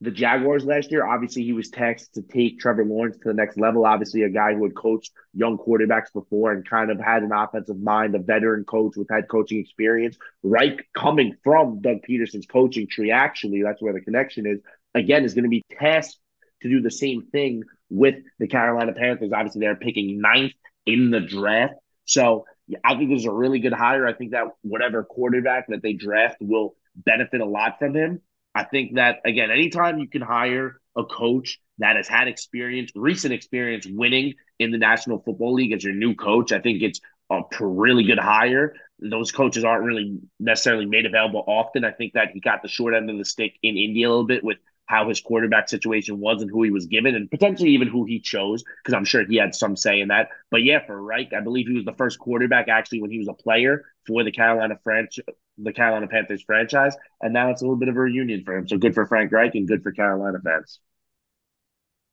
[0.00, 1.06] the Jaguars last year.
[1.06, 3.86] Obviously, he was tasked to take Trevor Lawrence to the next level.
[3.86, 7.78] Obviously, a guy who had coached young quarterbacks before and kind of had an offensive
[7.78, 10.16] mind, a veteran coach with head coaching experience.
[10.42, 14.60] Right coming from Doug Pederson's coaching tree, actually, that's where the connection is.
[14.94, 16.18] Again, is going to be tasked
[16.62, 19.32] to do the same thing with the Carolina Panthers.
[19.32, 20.52] Obviously, they're picking ninth
[20.84, 21.74] in the draft.
[22.04, 22.44] So
[22.84, 24.06] I think this is a really good hire.
[24.06, 28.20] I think that whatever quarterback that they draft will benefit a lot from him.
[28.54, 33.34] I think that again, anytime you can hire a coach that has had experience, recent
[33.34, 37.42] experience winning in the National Football League as your new coach, I think it's a
[37.60, 38.74] really good hire.
[38.98, 41.84] Those coaches aren't really necessarily made available often.
[41.84, 44.26] I think that he got the short end of the stick in India a little
[44.26, 47.88] bit with how his quarterback situation was and who he was given, and potentially even
[47.88, 50.28] who he chose, because I'm sure he had some say in that.
[50.50, 53.28] But yeah, for Reich, I believe he was the first quarterback actually when he was
[53.28, 55.18] a player for the Carolina French,
[55.58, 58.68] the Carolina Panthers franchise, and now it's a little bit of a reunion for him.
[58.68, 60.80] So good for Frank Reich and good for Carolina fans.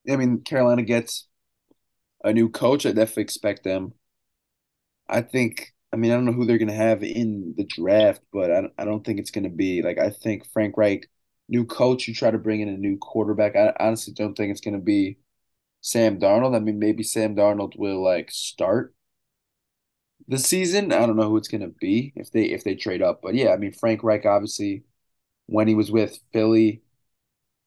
[0.09, 1.27] I mean, Carolina gets
[2.23, 2.85] a new coach.
[2.85, 3.93] I definitely expect them.
[5.07, 5.73] I think.
[5.91, 8.63] I mean, I don't know who they're going to have in the draft, but I,
[8.79, 11.07] I don't think it's going to be like I think Frank Reich
[11.49, 13.55] new coach, you try to bring in a new quarterback.
[13.55, 15.17] I honestly don't think it's going to be
[15.81, 16.55] Sam Darnold.
[16.55, 18.95] I mean, maybe Sam Darnold will like start
[20.27, 20.91] the season.
[20.93, 23.21] I don't know who it's going to be if they if they trade up.
[23.21, 24.83] But yeah, I mean, Frank Reich obviously
[25.47, 26.83] when he was with Philly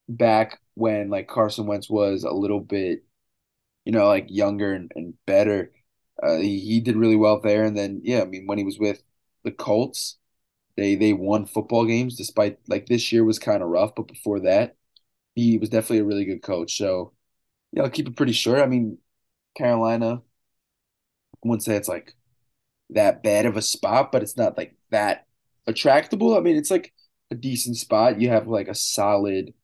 [0.09, 3.05] back when like Carson Wentz was a little bit,
[3.85, 5.73] you know, like younger and, and better.
[6.23, 7.65] Uh, he, he did really well there.
[7.65, 9.03] And then, yeah, I mean, when he was with
[9.45, 10.19] the Colts,
[10.77, 14.41] they they won football games despite like this year was kind of rough, but before
[14.41, 14.77] that,
[15.35, 16.77] he was definitely a really good coach.
[16.79, 17.15] So,
[17.73, 18.61] yeah, I'll keep it pretty short.
[18.61, 18.99] I mean,
[19.57, 20.23] Carolina,
[21.45, 22.15] I wouldn't say it's like
[22.91, 25.27] that bad of a spot, but it's not like that
[25.67, 26.37] attractable.
[26.37, 26.95] I mean, it's like
[27.31, 28.21] a decent spot.
[28.21, 29.55] You have like a solid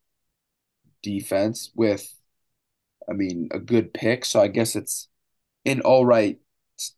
[1.03, 2.07] defense with,
[3.09, 4.25] I mean, a good pick.
[4.25, 5.09] So I guess it's
[5.67, 6.41] an all right,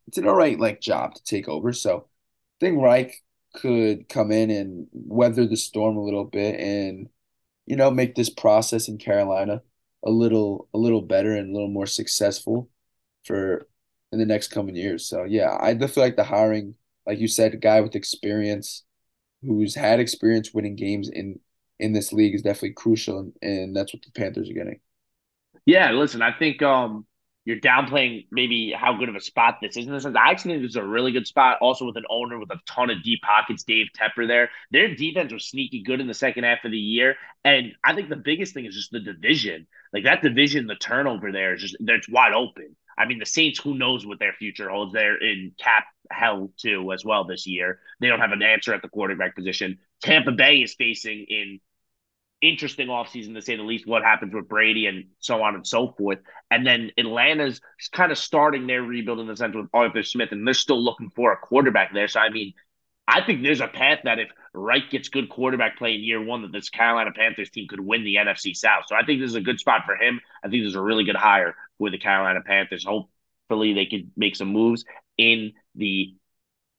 [0.08, 1.74] it's an all right like job to take over.
[1.74, 3.23] So I think Reich
[3.54, 7.08] could come in and weather the storm a little bit and
[7.66, 9.62] you know make this process in Carolina
[10.04, 12.68] a little a little better and a little more successful
[13.24, 13.68] for
[14.12, 15.08] in the next coming years.
[15.08, 16.74] So yeah, I feel like the hiring,
[17.06, 18.84] like you said, a guy with experience
[19.42, 21.40] who's had experience winning games in
[21.78, 24.80] in this league is definitely crucial and, and that's what the Panthers are getting.
[25.66, 27.06] Yeah, listen, I think um
[27.44, 30.18] you're downplaying maybe how good of a spot this is in the.
[30.18, 31.58] I actually think this is a really good spot.
[31.60, 34.50] Also, with an owner with a ton of deep pockets, Dave Tepper there.
[34.70, 38.08] Their defense was sneaky good in the second half of the year, and I think
[38.08, 39.66] the biggest thing is just the division.
[39.92, 42.76] Like that division, the turnover there is just that's wide open.
[42.96, 44.92] I mean, the Saints, who knows what their future holds?
[44.92, 47.80] They're in cap hell too as well this year.
[48.00, 49.78] They don't have an answer at the quarterback position.
[50.02, 51.60] Tampa Bay is facing in
[52.48, 55.94] interesting offseason to say the least, what happens with Brady and so on and so
[55.96, 56.18] forth.
[56.50, 57.60] And then Atlanta's
[57.92, 61.10] kind of starting their rebuild in the sense with Arthur Smith, and they're still looking
[61.10, 62.08] for a quarterback there.
[62.08, 62.52] So, I mean,
[63.06, 66.42] I think there's a path that if Reich gets good quarterback play in year one,
[66.42, 68.84] that this Carolina Panthers team could win the NFC South.
[68.86, 70.20] So I think this is a good spot for him.
[70.42, 72.84] I think this is a really good hire for the Carolina Panthers.
[72.84, 74.84] Hopefully they can make some moves
[75.18, 76.14] in the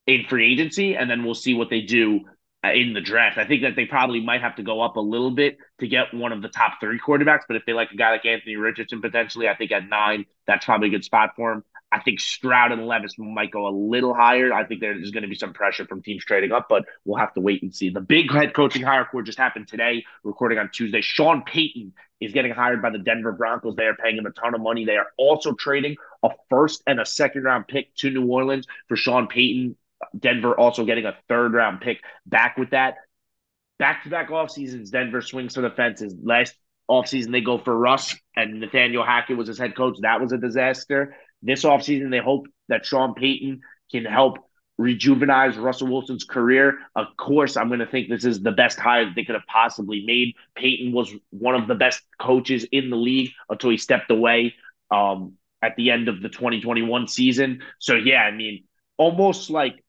[0.08, 2.22] in free agency, and then we'll see what they do
[2.66, 3.38] Uh, in the draft.
[3.38, 6.14] I think that they probably might have to go up a little bit to get
[6.14, 7.42] one of the top three quarterbacks.
[7.48, 10.66] But if they like a guy like Anthony Richardson potentially, I think at nine, that's
[10.66, 11.64] probably a good spot for him.
[11.92, 14.52] I think Stroud and Levis might go a little higher.
[14.52, 17.34] I think there's going to be some pressure from teams trading up, but we'll have
[17.36, 17.90] to wait and see.
[17.90, 21.02] The big head coaching hire court just happened today, recording on Tuesday.
[21.02, 23.76] Sean Payton is getting hired by the Denver Broncos.
[23.76, 24.86] They are paying him a ton of money.
[24.86, 28.96] They are also trading a first and a second round pick to New Orleans for
[28.96, 29.76] Sean Payton.
[30.18, 32.96] Denver also getting a third round pick back with that.
[33.78, 36.16] Back to back off seasons, Denver swings for the fences.
[36.22, 36.56] Last
[36.90, 39.98] offseason, they go for Russ, and Nathaniel Hackett was his head coach.
[40.02, 41.16] That was a disaster.
[41.42, 44.38] This offseason, they hope that Sean Payton can help
[44.80, 46.80] rejuvenize Russell Wilson's career.
[46.96, 50.04] Of course, I'm going to think this is the best hire they could have possibly
[50.06, 50.36] made.
[50.56, 54.54] Payton was one of the best coaches in the league until he stepped away
[54.92, 57.62] um, at the end of the 2021 season.
[57.80, 58.66] So, yeah, I mean,
[58.98, 59.84] almost like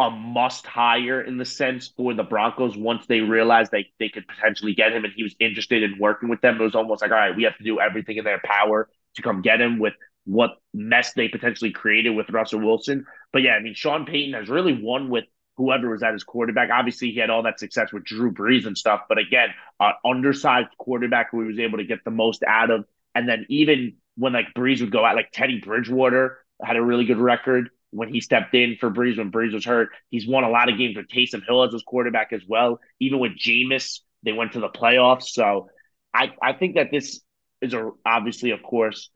[0.00, 4.26] a must hire in the sense for the Broncos once they realized they, they could
[4.26, 6.60] potentially get him and he was interested in working with them.
[6.60, 9.22] It was almost like, all right, we have to do everything in their power to
[9.22, 9.94] come get him with
[10.24, 13.04] what mess they potentially created with Russell Wilson.
[13.32, 15.24] But yeah, I mean, Sean Payton has really won with
[15.56, 16.70] whoever was at his quarterback.
[16.70, 19.02] Obviously, he had all that success with Drew Brees and stuff.
[19.08, 19.48] But again,
[19.78, 22.84] uh, undersized quarterback who he was able to get the most out of.
[23.14, 27.04] And then even when like Brees would go out, like Teddy Bridgewater had a really
[27.04, 29.88] good record when he stepped in for Brees when Brees was hurt.
[30.10, 32.80] He's won a lot of games with Taysom Hill as his quarterback as well.
[33.00, 35.24] Even with Jameis, they went to the playoffs.
[35.24, 35.68] So
[36.14, 37.20] I, I think that this
[37.60, 39.10] is a obviously, of course,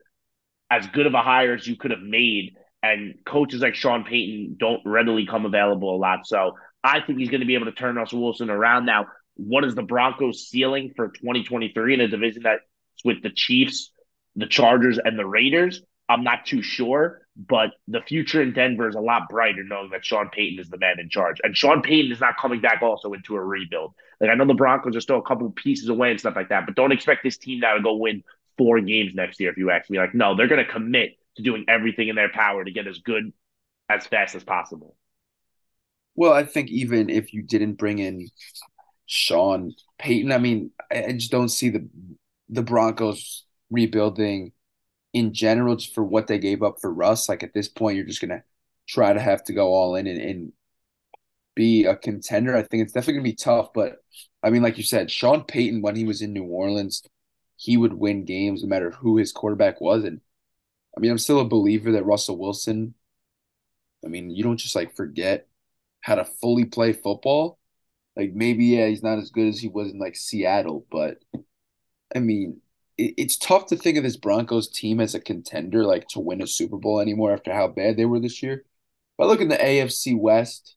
[0.69, 2.55] as good of a hire as you could have made.
[2.83, 6.27] And coaches like Sean Payton don't readily come available a lot.
[6.27, 6.53] So
[6.83, 8.85] I think he's going to be able to turn Russell Wilson around.
[8.85, 12.61] Now, what is the Broncos ceiling for 2023 in a division that's
[13.03, 13.91] with the Chiefs,
[14.35, 15.81] the Chargers, and the Raiders?
[16.07, 20.05] I'm not too sure, but the future in Denver is a lot brighter knowing that
[20.05, 21.41] Sean Payton is the man in charge.
[21.43, 23.93] And Sean Payton is not coming back also into a rebuild.
[24.21, 26.65] Like I know the Broncos are still a couple pieces away and stuff like that,
[26.65, 28.23] but don't expect this team now to go win
[28.57, 29.97] four games next year if you ask me.
[29.97, 32.99] Like, no, they're going to commit to doing everything in their power to get as
[32.99, 33.33] good
[33.89, 34.95] as fast as possible.
[36.15, 38.29] Well, I think even if you didn't bring in
[39.05, 41.87] Sean Payton, I mean, I just don't see the
[42.47, 44.53] the Broncos rebuilding
[45.15, 47.29] in general just for what they gave up for Russ.
[47.29, 48.43] Like at this point, you're just gonna
[48.87, 50.53] try to have to go all in and, and
[51.55, 52.55] be a contender.
[52.55, 54.03] I think it's definitely gonna be tough, but
[54.43, 57.01] I mean, like you said, Sean Payton when he was in New Orleans,
[57.55, 60.03] he would win games no matter who his quarterback was.
[60.03, 60.19] And
[60.97, 62.95] I mean, I'm still a believer that Russell Wilson,
[64.05, 65.47] I mean, you don't just like forget
[66.01, 67.57] how to fully play football.
[68.17, 71.19] Like maybe, yeah, he's not as good as he was in like Seattle, but
[72.15, 72.61] I mean,
[72.97, 76.47] it's tough to think of this Broncos team as a contender, like to win a
[76.47, 78.65] Super Bowl anymore after how bad they were this year.
[79.17, 80.75] But look in the AFC West,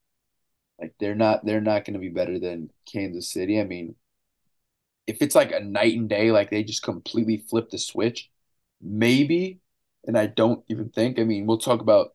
[0.81, 3.61] like they're not they're not going to be better than Kansas City.
[3.61, 3.97] I mean,
[5.07, 8.31] if it's like a night and day, like they just completely flip the switch,
[8.81, 9.61] maybe.
[10.07, 11.19] And I don't even think.
[11.19, 12.15] I mean, we'll talk about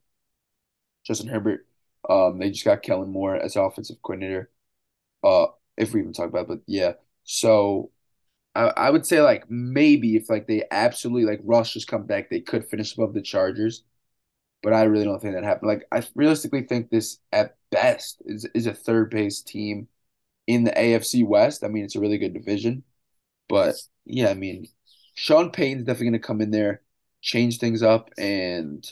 [1.05, 1.65] Justin Herbert.
[2.09, 4.49] Um, they just got Kellen Moore as offensive coordinator.
[5.23, 5.47] Uh,
[5.77, 6.47] if we even talk about, it.
[6.47, 6.93] but yeah.
[7.23, 7.91] So
[8.55, 12.29] I, I would say like maybe if like they absolutely like Russ just come back,
[12.29, 13.83] they could finish above the Chargers.
[14.63, 15.69] But I really don't think that happened.
[15.69, 19.87] Like I realistically think this at best is is a third base team
[20.47, 21.63] in the AFC West.
[21.63, 22.83] I mean, it's a really good division.
[23.49, 23.75] But
[24.05, 24.67] yeah, I mean,
[25.15, 26.83] Sean Payton's definitely to come in there,
[27.21, 28.85] change things up, and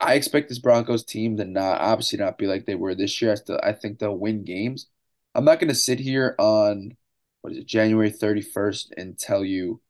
[0.00, 3.32] I expect this Broncos team to not obviously not be like they were this year.
[3.32, 4.88] I still I think they'll win games.
[5.34, 6.96] I'm not to sit here on
[7.42, 9.80] what is it January 31st and tell you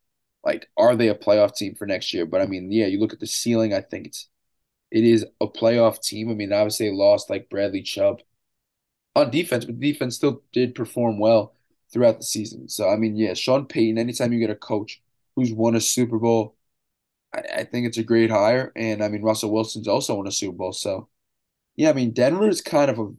[0.45, 2.27] like are they a playoff team for next year?
[2.27, 3.75] But I mean, yeah, you look at the ceiling.
[3.75, 4.29] I think it's
[4.91, 6.31] it is a playoff team.
[6.31, 8.21] I mean, obviously they lost like Bradley Chubb
[9.15, 11.55] on defense, but defense still did perform well
[11.93, 12.69] throughout the season.
[12.69, 13.99] So I mean, yeah, Sean Payton.
[13.99, 15.03] Anytime you get a coach
[15.37, 16.57] who's won a Super Bowl,
[17.35, 18.73] I, I think it's a great hire.
[18.77, 20.73] And I mean, Russell Wilson's also won a Super Bowl.
[20.73, 21.09] So
[21.77, 23.13] yeah, I mean, Denver is kind of a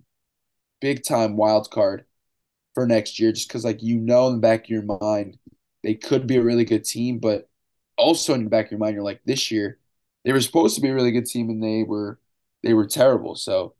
[0.81, 2.05] big time wild card
[2.73, 5.37] for next year, just because like you know in the back of your mind
[5.83, 7.49] they could be a really good team, but
[7.97, 9.77] also in the back of your mind you're like this year
[10.23, 12.19] they were supposed to be a really good team and they were
[12.63, 13.35] they were terrible.
[13.35, 13.75] So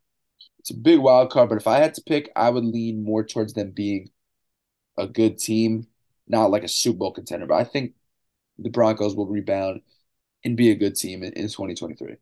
[0.58, 3.24] it's a big wild card, but if I had to pick, I would lean more
[3.24, 4.10] towards them being
[4.98, 5.86] a good team,
[6.28, 7.46] not like a Super Bowl contender.
[7.46, 7.94] But I think
[8.58, 9.82] the Broncos will rebound
[10.44, 12.16] and be a good team in, in 2023.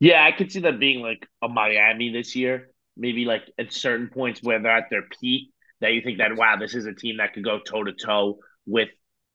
[0.00, 2.70] Yeah, I could see them being like a Miami this year.
[2.96, 6.56] Maybe like at certain points where they're at their peak, that you think that wow,
[6.58, 8.88] this is a team that could go toe to toe with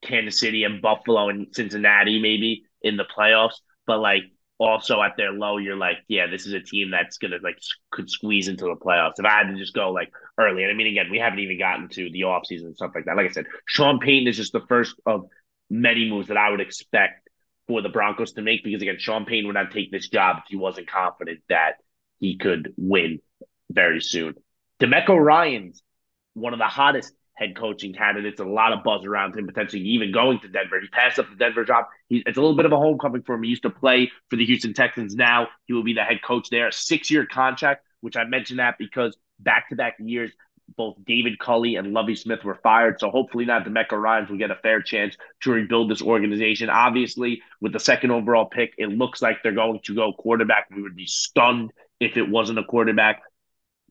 [0.04, 3.56] Kansas City and Buffalo and Cincinnati maybe in the playoffs.
[3.88, 4.24] But like
[4.58, 7.58] also at their low, you're like, yeah, this is a team that's gonna like
[7.92, 9.14] could squeeze into the playoffs.
[9.18, 11.60] If I had to just go like early, and I mean, again, we haven't even
[11.60, 13.18] gotten to the offseason and stuff like that.
[13.18, 15.26] Like I said, Sean Payton is just the first of
[15.70, 17.30] many moves that I would expect
[17.68, 20.44] for the Broncos to make because again, Sean Payton would not take this job if
[20.48, 21.74] he wasn't confident that
[22.20, 23.20] he could win
[23.72, 24.36] very soon.
[24.80, 25.82] DeMeco Ryans
[26.36, 28.40] one of the hottest head coaching candidates.
[28.40, 30.80] A lot of buzz around him potentially even going to Denver.
[30.80, 31.86] He passed up the Denver job.
[32.08, 33.44] He, it's a little bit of a homecoming for him.
[33.44, 35.16] He used to play for the Houston Texans.
[35.16, 36.72] Now he will be the head coach there.
[36.72, 40.32] Six year contract, which I mentioned that because back to back years,
[40.78, 43.00] both David Culley and Lovie Smith were fired.
[43.00, 46.70] So hopefully not DeMeco Ryans will get a fair chance to rebuild this organization.
[46.70, 50.68] Obviously, with the second overall pick, it looks like they're going to go quarterback.
[50.76, 53.22] We would be stunned if it wasn't a quarterback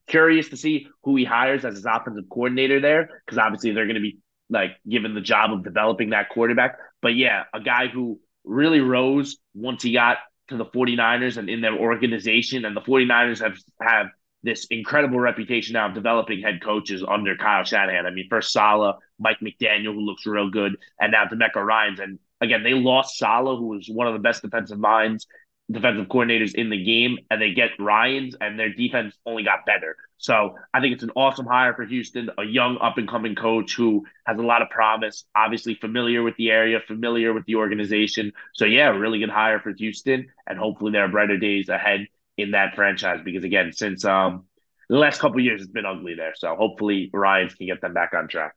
[0.07, 3.95] curious to see who he hires as his offensive coordinator there because obviously they're going
[3.95, 4.19] to be
[4.51, 6.77] like given the job of developing that quarterback.
[7.01, 11.61] But yeah, a guy who really rose once he got to the 49ers and in
[11.61, 12.65] their organization.
[12.65, 14.07] And the 49ers have, have
[14.43, 18.07] this incredible reputation now of developing head coaches under Kyle Shanahan.
[18.07, 22.01] I mean, first Saleh, Mike McDaniel, who looks real good, and now DeMeco Ryans.
[22.01, 25.27] And again, they lost Saleh, who was one of the best defensive minds
[25.71, 29.97] defensive coordinators in the game and they get Ryans and their defense only got better.
[30.19, 33.75] So I think it's an awesome hire for Houston, a young up and coming coach
[33.75, 38.33] who has a lot of promise, obviously familiar with the area, familiar with the organization.
[38.53, 42.07] So yeah, really good hire for Houston and hopefully there are brighter days ahead
[42.37, 44.45] in that franchise because again, since um
[44.91, 46.35] the last couple years it's been ugly there.
[46.37, 48.55] So hopefully Ryans can get them back on track.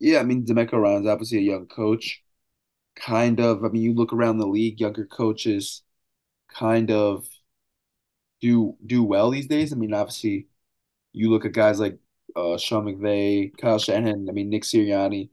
[0.00, 2.22] Yeah, I mean DeMeco Ryans obviously a young coach
[2.96, 3.64] kind of.
[3.64, 5.82] I mean, you look around the league, younger coaches
[6.48, 7.26] kind of
[8.40, 9.72] do do well these days.
[9.72, 10.48] I mean, obviously,
[11.12, 11.98] you look at guys like
[12.36, 14.28] uh, Sean McVay, Kyle Shanahan.
[14.28, 15.30] I mean, Nick Sirianni,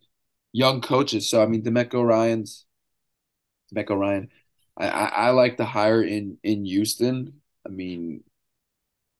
[0.53, 1.29] young coaches.
[1.29, 2.65] So I mean, DeMeco Ryans,
[3.73, 4.29] DeMeco Ryan.
[4.77, 7.41] I, I, I like the hire in in Houston.
[7.65, 8.23] I mean,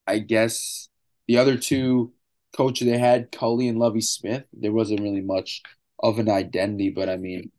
[0.08, 0.90] I guess
[1.28, 2.14] the other two
[2.56, 5.62] coaches they had, Culley and Lovie Smith, there wasn't really much
[6.00, 6.90] of an identity.
[6.90, 7.52] But I mean,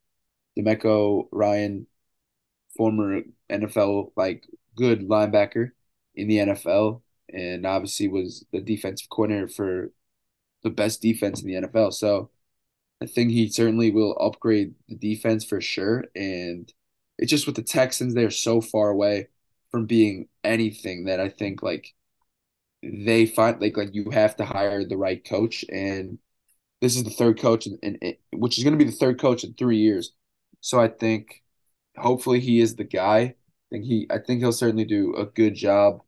[0.58, 1.86] DeMeco Ryan,
[2.76, 4.46] former NFL like
[4.76, 5.70] good linebacker
[6.14, 9.92] in the NFL, and obviously was the defensive coordinator for
[10.62, 11.92] the best defense in the NFL.
[11.94, 12.30] So
[13.02, 16.04] I think he certainly will upgrade the defense for sure.
[16.14, 16.72] And
[17.18, 19.28] it's just with the Texans, they're so far away
[19.70, 21.94] from being anything that I think like
[22.82, 26.18] they find like like you have to hire the right coach and
[26.80, 29.20] this is the third coach and, in, in which is going to be the third
[29.20, 30.12] coach in three years
[30.60, 31.42] so I think
[31.96, 33.18] hopefully he is the guy.
[33.20, 33.36] I
[33.70, 36.02] think he I think he'll certainly do a good job.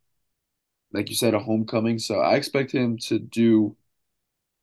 [0.93, 1.99] Like you said, a homecoming.
[1.99, 3.75] So I expect him to do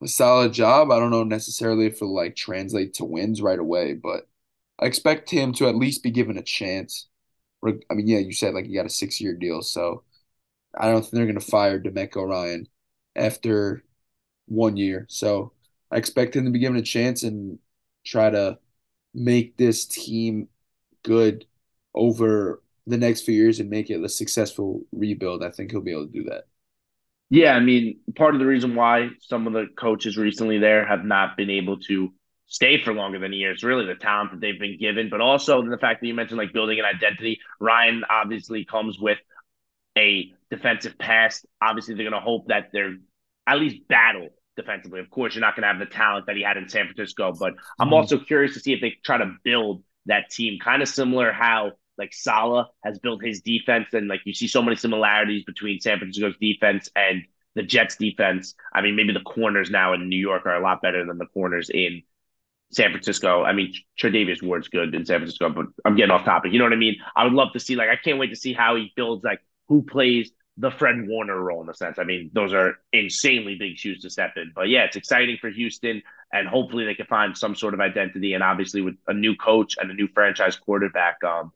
[0.03, 0.91] a solid job.
[0.91, 4.29] I don't know necessarily if it'll like translate to wins right away, but
[4.81, 7.09] I expect him to at least be given a chance.
[7.65, 10.05] I mean, yeah, you said like he got a six year deal, so
[10.79, 12.69] I don't think they're gonna fire DeMeco Ryan
[13.17, 13.85] after
[14.47, 15.07] one year.
[15.11, 15.53] So
[15.91, 17.59] I expect him to be given a chance and
[18.05, 18.59] try to
[19.15, 20.49] make this team
[21.03, 21.47] good
[21.95, 25.93] over the next few years and make it a successful rebuild, I think he'll be
[25.93, 26.45] able to do that.
[27.31, 31.05] Yeah, I mean, part of the reason why some of the coaches recently there have
[31.05, 32.13] not been able to
[32.47, 35.21] stay for longer than a year is really the talent that they've been given, but
[35.21, 37.39] also the fact that you mentioned like building an identity.
[37.61, 39.19] Ryan obviously comes with
[39.97, 41.47] a defensive past.
[41.63, 42.97] Obviously, they're going to hope that they're
[43.47, 45.01] at least battle defensively.
[45.01, 47.33] Of course, you're not going to have the talent that he had in San Francisco,
[47.39, 47.95] but I'm mm-hmm.
[47.95, 51.73] also curious to see if they try to build that team, kind of similar how
[51.99, 55.99] like Saleh has built his defense, and like you see so many similarities between San
[55.99, 57.23] Francisco's defense and
[57.55, 58.55] the Jets defense.
[58.73, 61.27] I mean, maybe the corners now in New York are a lot better than the
[61.27, 62.03] corners in
[62.73, 63.43] San Francisco.
[63.43, 66.53] I mean, Charvarius Ward's good in San Francisco, but I'm getting off topic.
[66.53, 66.97] You know what I mean?
[67.17, 69.41] I would love to see like I can't wait to see how he builds like
[69.69, 70.31] who plays
[70.61, 71.99] the Fred Warner role in a sense.
[71.99, 74.53] I mean, those are insanely big shoes to step in.
[74.55, 76.03] But yeah, it's exciting for Houston,
[76.33, 78.35] and hopefully they can find some sort of identity.
[78.35, 81.53] And obviously, with a new coach and a new franchise quarterback, um,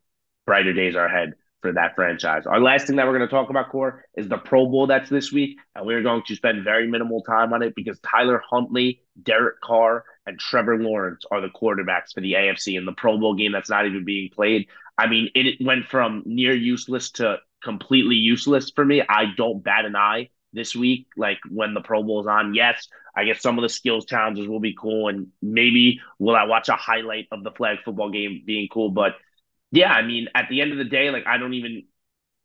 [0.47, 2.47] brighter days are ahead for that franchise.
[2.47, 5.11] Our last thing that we're going to talk about, Core, is the Pro Bowl that's
[5.11, 9.01] this week, and we're going to spend very minimal time on it because Tyler Huntley,
[9.23, 13.35] Derek Carr, and Trevor Lawrence are the quarterbacks for the AFC in the Pro Bowl
[13.35, 14.69] game that's not even being played.
[14.97, 19.03] I mean, it went from near useless to completely useless for me.
[19.09, 22.55] I don't bat an eye this week, like when the Pro Bowl is on.
[22.55, 26.45] Yes, I guess some of the skills challenges will be cool, and maybe will I
[26.45, 28.91] watch a highlight of the flag football game being cool.
[28.91, 29.15] But
[29.73, 31.85] yeah, I mean, at the end of the day, like I don't even.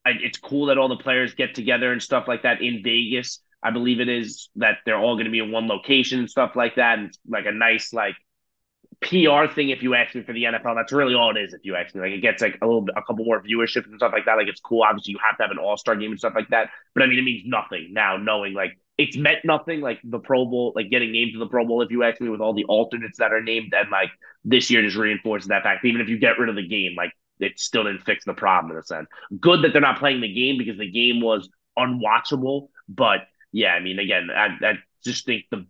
[0.06, 3.42] I, it's cool that all the players get together and stuff like that in Vegas.
[3.62, 6.56] I believe it is that they're all going to be in one location and stuff
[6.56, 8.16] like that, and like a nice like
[9.02, 10.76] PR thing, if you ask me, for the NFL.
[10.76, 12.02] That's really all it is, if you ask me.
[12.02, 14.36] Like it gets like a little, a couple more viewership and stuff like that.
[14.36, 14.84] Like it's cool.
[14.84, 16.70] Obviously, you have to have an All Star game and stuff like that.
[16.94, 19.80] But I mean, it means nothing now, knowing like it's meant nothing.
[19.80, 22.30] Like the Pro Bowl, like getting named to the Pro Bowl, if you ask me,
[22.30, 24.10] with all the alternates that are named, and like
[24.44, 25.86] this year just reinforces that fact.
[25.86, 28.74] Even if you get rid of the game, like it still didn't fix the problem
[28.74, 29.08] in a sense.
[29.40, 32.68] Good that they're not playing the game because the game was unwatchable.
[32.90, 33.22] But
[33.54, 34.74] yeah, I mean, again, I, I
[35.06, 35.66] just think the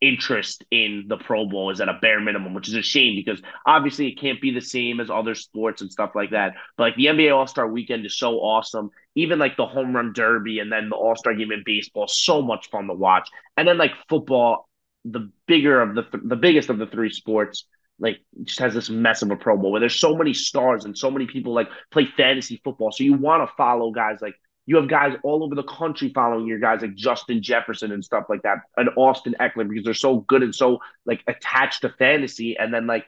[0.00, 3.40] interest in the Pro Bowl is at a bare minimum, which is a shame because
[3.66, 6.54] obviously it can't be the same as other sports and stuff like that.
[6.76, 8.90] But like the NBA All Star Weekend is so awesome.
[9.14, 12.42] Even like the Home Run Derby and then the All Star Game in baseball, so
[12.42, 13.28] much fun to watch.
[13.56, 14.68] And then like football,
[15.04, 17.66] the bigger of the th- the biggest of the three sports,
[17.98, 20.96] like just has this mess of a Pro Bowl where there's so many stars and
[20.96, 22.90] so many people like play fantasy football.
[22.92, 24.34] So you want to follow guys like
[24.66, 28.24] you have guys all over the country following your guys like Justin Jefferson and stuff
[28.28, 32.56] like that, and Austin Ekeler because they're so good and so like attached to fantasy.
[32.56, 33.06] And then like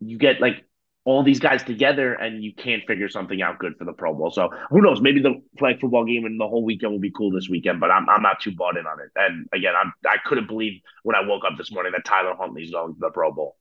[0.00, 0.64] you get like
[1.04, 4.30] all these guys together and you can't figure something out good for the Pro Bowl.
[4.30, 5.02] So who knows?
[5.02, 7.90] Maybe the flag football game and the whole weekend will be cool this weekend, but
[7.90, 9.10] I'm I'm not too bought in on it.
[9.16, 12.70] And again, I'm I couldn't believe when I woke up this morning that Tyler Huntley's
[12.70, 13.56] going to the Pro Bowl.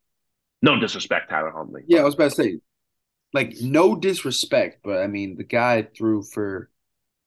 [0.61, 1.83] No disrespect, Tyler Huntley.
[1.87, 2.59] Yeah, I was about to say,
[3.33, 6.69] like no disrespect, but I mean the guy threw for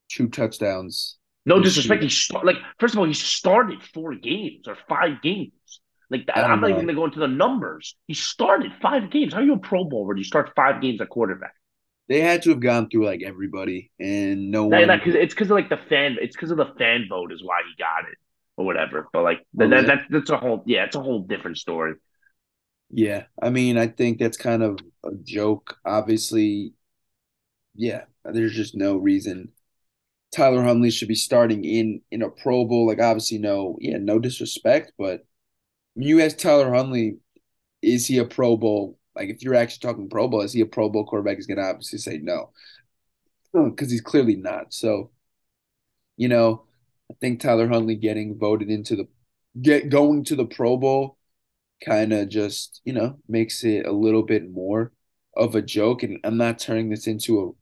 [0.09, 1.17] two touchdowns.
[1.45, 2.03] No disrespect.
[2.03, 5.53] He start, like first of all, he started four games or five games.
[6.11, 7.97] Like I'm not even going to go into the numbers.
[8.07, 9.33] He started five games.
[9.33, 11.55] How are you a Pro Bowl where you start five games at quarterback?
[12.09, 14.87] They had to have gone through like everybody, and no one.
[14.87, 16.17] Cause it's because of like the fan.
[16.21, 18.19] It's because of the fan vote is why he got it
[18.57, 19.09] or whatever.
[19.13, 21.95] But like oh, that, that, that's a whole yeah, it's a whole different story.
[22.91, 25.77] Yeah, I mean, I think that's kind of a joke.
[25.85, 26.75] Obviously,
[27.75, 29.51] yeah, there's just no reason
[30.37, 32.87] Tyler Huntley should be starting in in a Pro Bowl.
[32.87, 35.25] Like obviously, no, yeah, no disrespect, but
[35.97, 37.19] you ask Tyler Huntley,
[37.83, 38.99] is he a Pro Bowl?
[39.15, 41.37] Like if you're actually talking Pro Bowl, is he a Pro Bowl quarterback?
[41.37, 42.53] He's gonna obviously say no,
[43.55, 44.75] hmm, because he's clearly not.
[44.75, 45.11] So,
[46.17, 46.65] you know,
[47.11, 49.09] I think Tyler Huntley getting voted into the
[49.63, 51.19] get going to the Pro Bowl
[51.85, 54.93] kind of just you know makes it a little bit more
[55.37, 56.03] of a joke.
[56.03, 57.57] And I'm not turning this into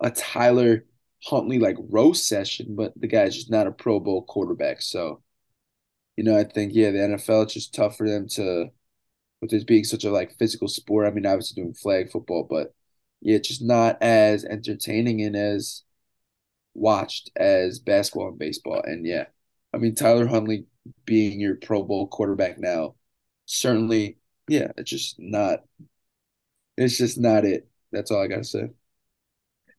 [0.00, 0.84] a a Tyler
[1.24, 4.82] Huntley like roast session, but the guy's just not a Pro Bowl quarterback.
[4.82, 5.22] So,
[6.16, 8.66] you know, I think yeah, the NFL it's just tough for them to,
[9.42, 11.06] with this being such a like physical sport.
[11.06, 12.74] I mean, obviously doing flag football, but
[13.20, 15.84] yeah, it's just not as entertaining and as
[16.74, 18.82] watched as basketball and baseball.
[18.84, 19.26] And yeah,
[19.74, 20.66] I mean Tyler Huntley
[21.04, 22.94] being your Pro Bowl quarterback now,
[23.46, 25.64] certainly, yeah, it's just not.
[26.76, 27.68] It's just not it.
[27.92, 28.70] That's all I gotta say.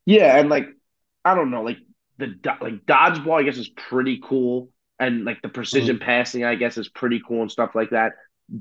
[0.05, 0.67] Yeah, and like
[1.25, 1.77] I don't know, like
[2.17, 6.05] the like dodgeball, I guess is pretty cool, and like the precision mm-hmm.
[6.05, 8.13] passing, I guess is pretty cool and stuff like that.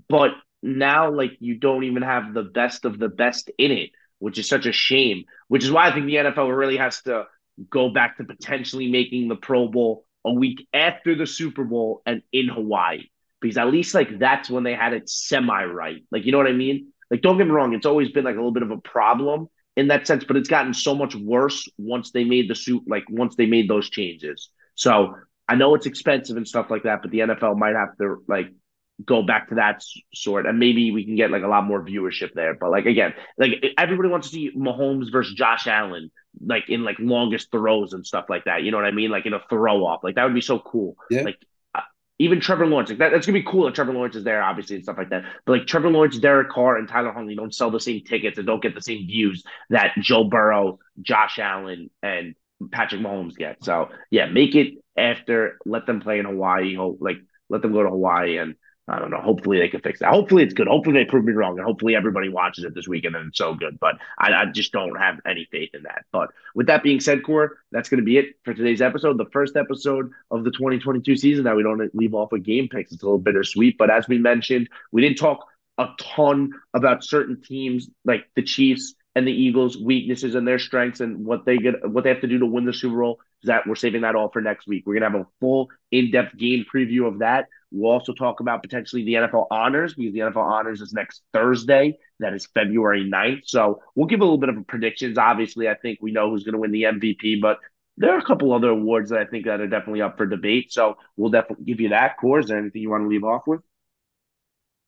[0.09, 0.31] But
[0.63, 4.49] now, like you don't even have the best of the best in it, which is
[4.49, 5.25] such a shame.
[5.49, 7.27] Which is why I think the NFL really has to
[7.69, 12.23] go back to potentially making the Pro Bowl a week after the Super Bowl and
[12.33, 13.09] in Hawaii,
[13.41, 16.03] because at least like that's when they had it semi right.
[16.11, 16.93] Like you know what I mean?
[17.11, 19.49] Like don't get me wrong, it's always been like a little bit of a problem
[19.79, 23.05] in that sense, but it's gotten so much worse once they made the suit, like
[23.09, 24.51] once they made those changes.
[24.75, 25.15] So
[25.49, 28.49] I know it's expensive and stuff like that, but the NFL might have to like
[29.05, 32.35] go back to that sort, and maybe we can get like a lot more viewership
[32.35, 32.55] there.
[32.55, 36.11] But like again, like everybody wants to see Mahomes versus Josh Allen,
[36.45, 38.65] like in like longest throws and stuff like that.
[38.65, 39.13] You know what I mean?
[39.13, 40.97] Like in a throw off, like that would be so cool.
[41.09, 41.23] Yeah.
[41.23, 41.39] Like
[42.19, 44.77] even Trevor Lawrence, like that, that's gonna be cool that Trevor Lawrence is there, obviously,
[44.77, 45.25] and stuff like that.
[45.45, 48.47] But like Trevor Lawrence, Derek Carr, and Tyler Huntley don't sell the same tickets and
[48.47, 52.35] don't get the same views that Joe Burrow, Josh Allen, and
[52.73, 53.63] Patrick Mahomes get.
[53.65, 55.59] So yeah, make it after.
[55.65, 56.77] Let them play in Hawaii.
[56.77, 58.57] Like let them go to Hawaii and
[58.89, 59.21] I don't know.
[59.21, 60.11] Hopefully they can fix that.
[60.11, 60.67] Hopefully it's good.
[60.67, 63.55] Hopefully they prove me wrong, and hopefully everybody watches it this weekend and it's so
[63.55, 63.79] good.
[63.79, 66.05] But I, I just don't have any faith in that.
[66.11, 69.27] But with that being said, Core, that's going to be it for today's episode, the
[69.27, 71.45] first episode of the 2022 season.
[71.45, 72.93] That we don't leave off with game picks.
[72.93, 77.41] It's a little bittersweet, but as we mentioned, we didn't talk a ton about certain
[77.41, 81.89] teams like the Chiefs and the Eagles' weaknesses and their strengths and what they get,
[81.89, 83.21] what they have to do to win the Super Bowl.
[83.45, 84.85] That we're saving that all for next week.
[84.87, 87.47] We're gonna have a full in-depth game preview of that.
[87.71, 91.99] We'll also talk about potentially the NFL honors because the NFL honors is next Thursday.
[92.19, 93.43] That is February 9th.
[93.45, 95.19] So we'll give a little bit of predictions.
[95.19, 97.59] Obviously, I think we know who's going to win the MVP, but
[97.99, 100.73] there are a couple other awards that I think that are definitely up for debate.
[100.73, 102.17] So we'll definitely give you that.
[102.17, 103.61] Core, is there anything you want to leave off with?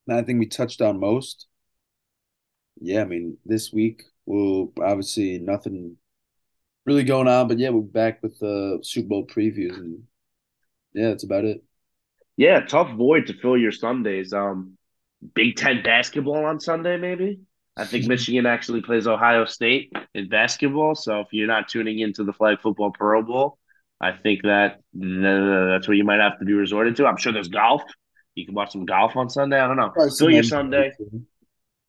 [0.08, 1.46] I think we touched on most.
[2.80, 5.96] Yeah, I mean, this week we'll obviously nothing
[6.86, 10.02] really going on, but yeah, we're back with the Super Bowl previews and
[10.92, 11.62] yeah, that's about it.
[12.36, 14.32] Yeah, tough void to fill your Sundays.
[14.32, 14.76] Um,
[15.34, 17.40] Big Ten basketball on Sunday, maybe.
[17.76, 20.94] I think Michigan actually plays Ohio State in basketball.
[20.94, 23.58] So if you're not tuning into the flag football Pro Bowl,
[24.00, 27.06] I think that that's what you might have to be resorted to.
[27.06, 27.82] I'm sure there's golf.
[28.34, 29.60] You can watch some golf on Sunday.
[29.60, 29.92] I don't know.
[30.16, 30.92] Fill your Sunday.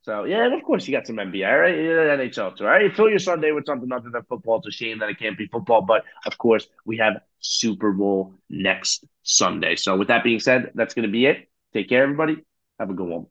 [0.03, 1.75] So yeah, and of course you got some NBA, right?
[1.75, 2.63] NHL too.
[2.63, 4.57] Right, fill your Sunday with something other than football.
[4.57, 8.33] It's a shame that it can't be football, but of course we have Super Bowl
[8.49, 9.75] next Sunday.
[9.75, 11.49] So with that being said, that's going to be it.
[11.73, 12.37] Take care, everybody.
[12.79, 13.27] Have a good one.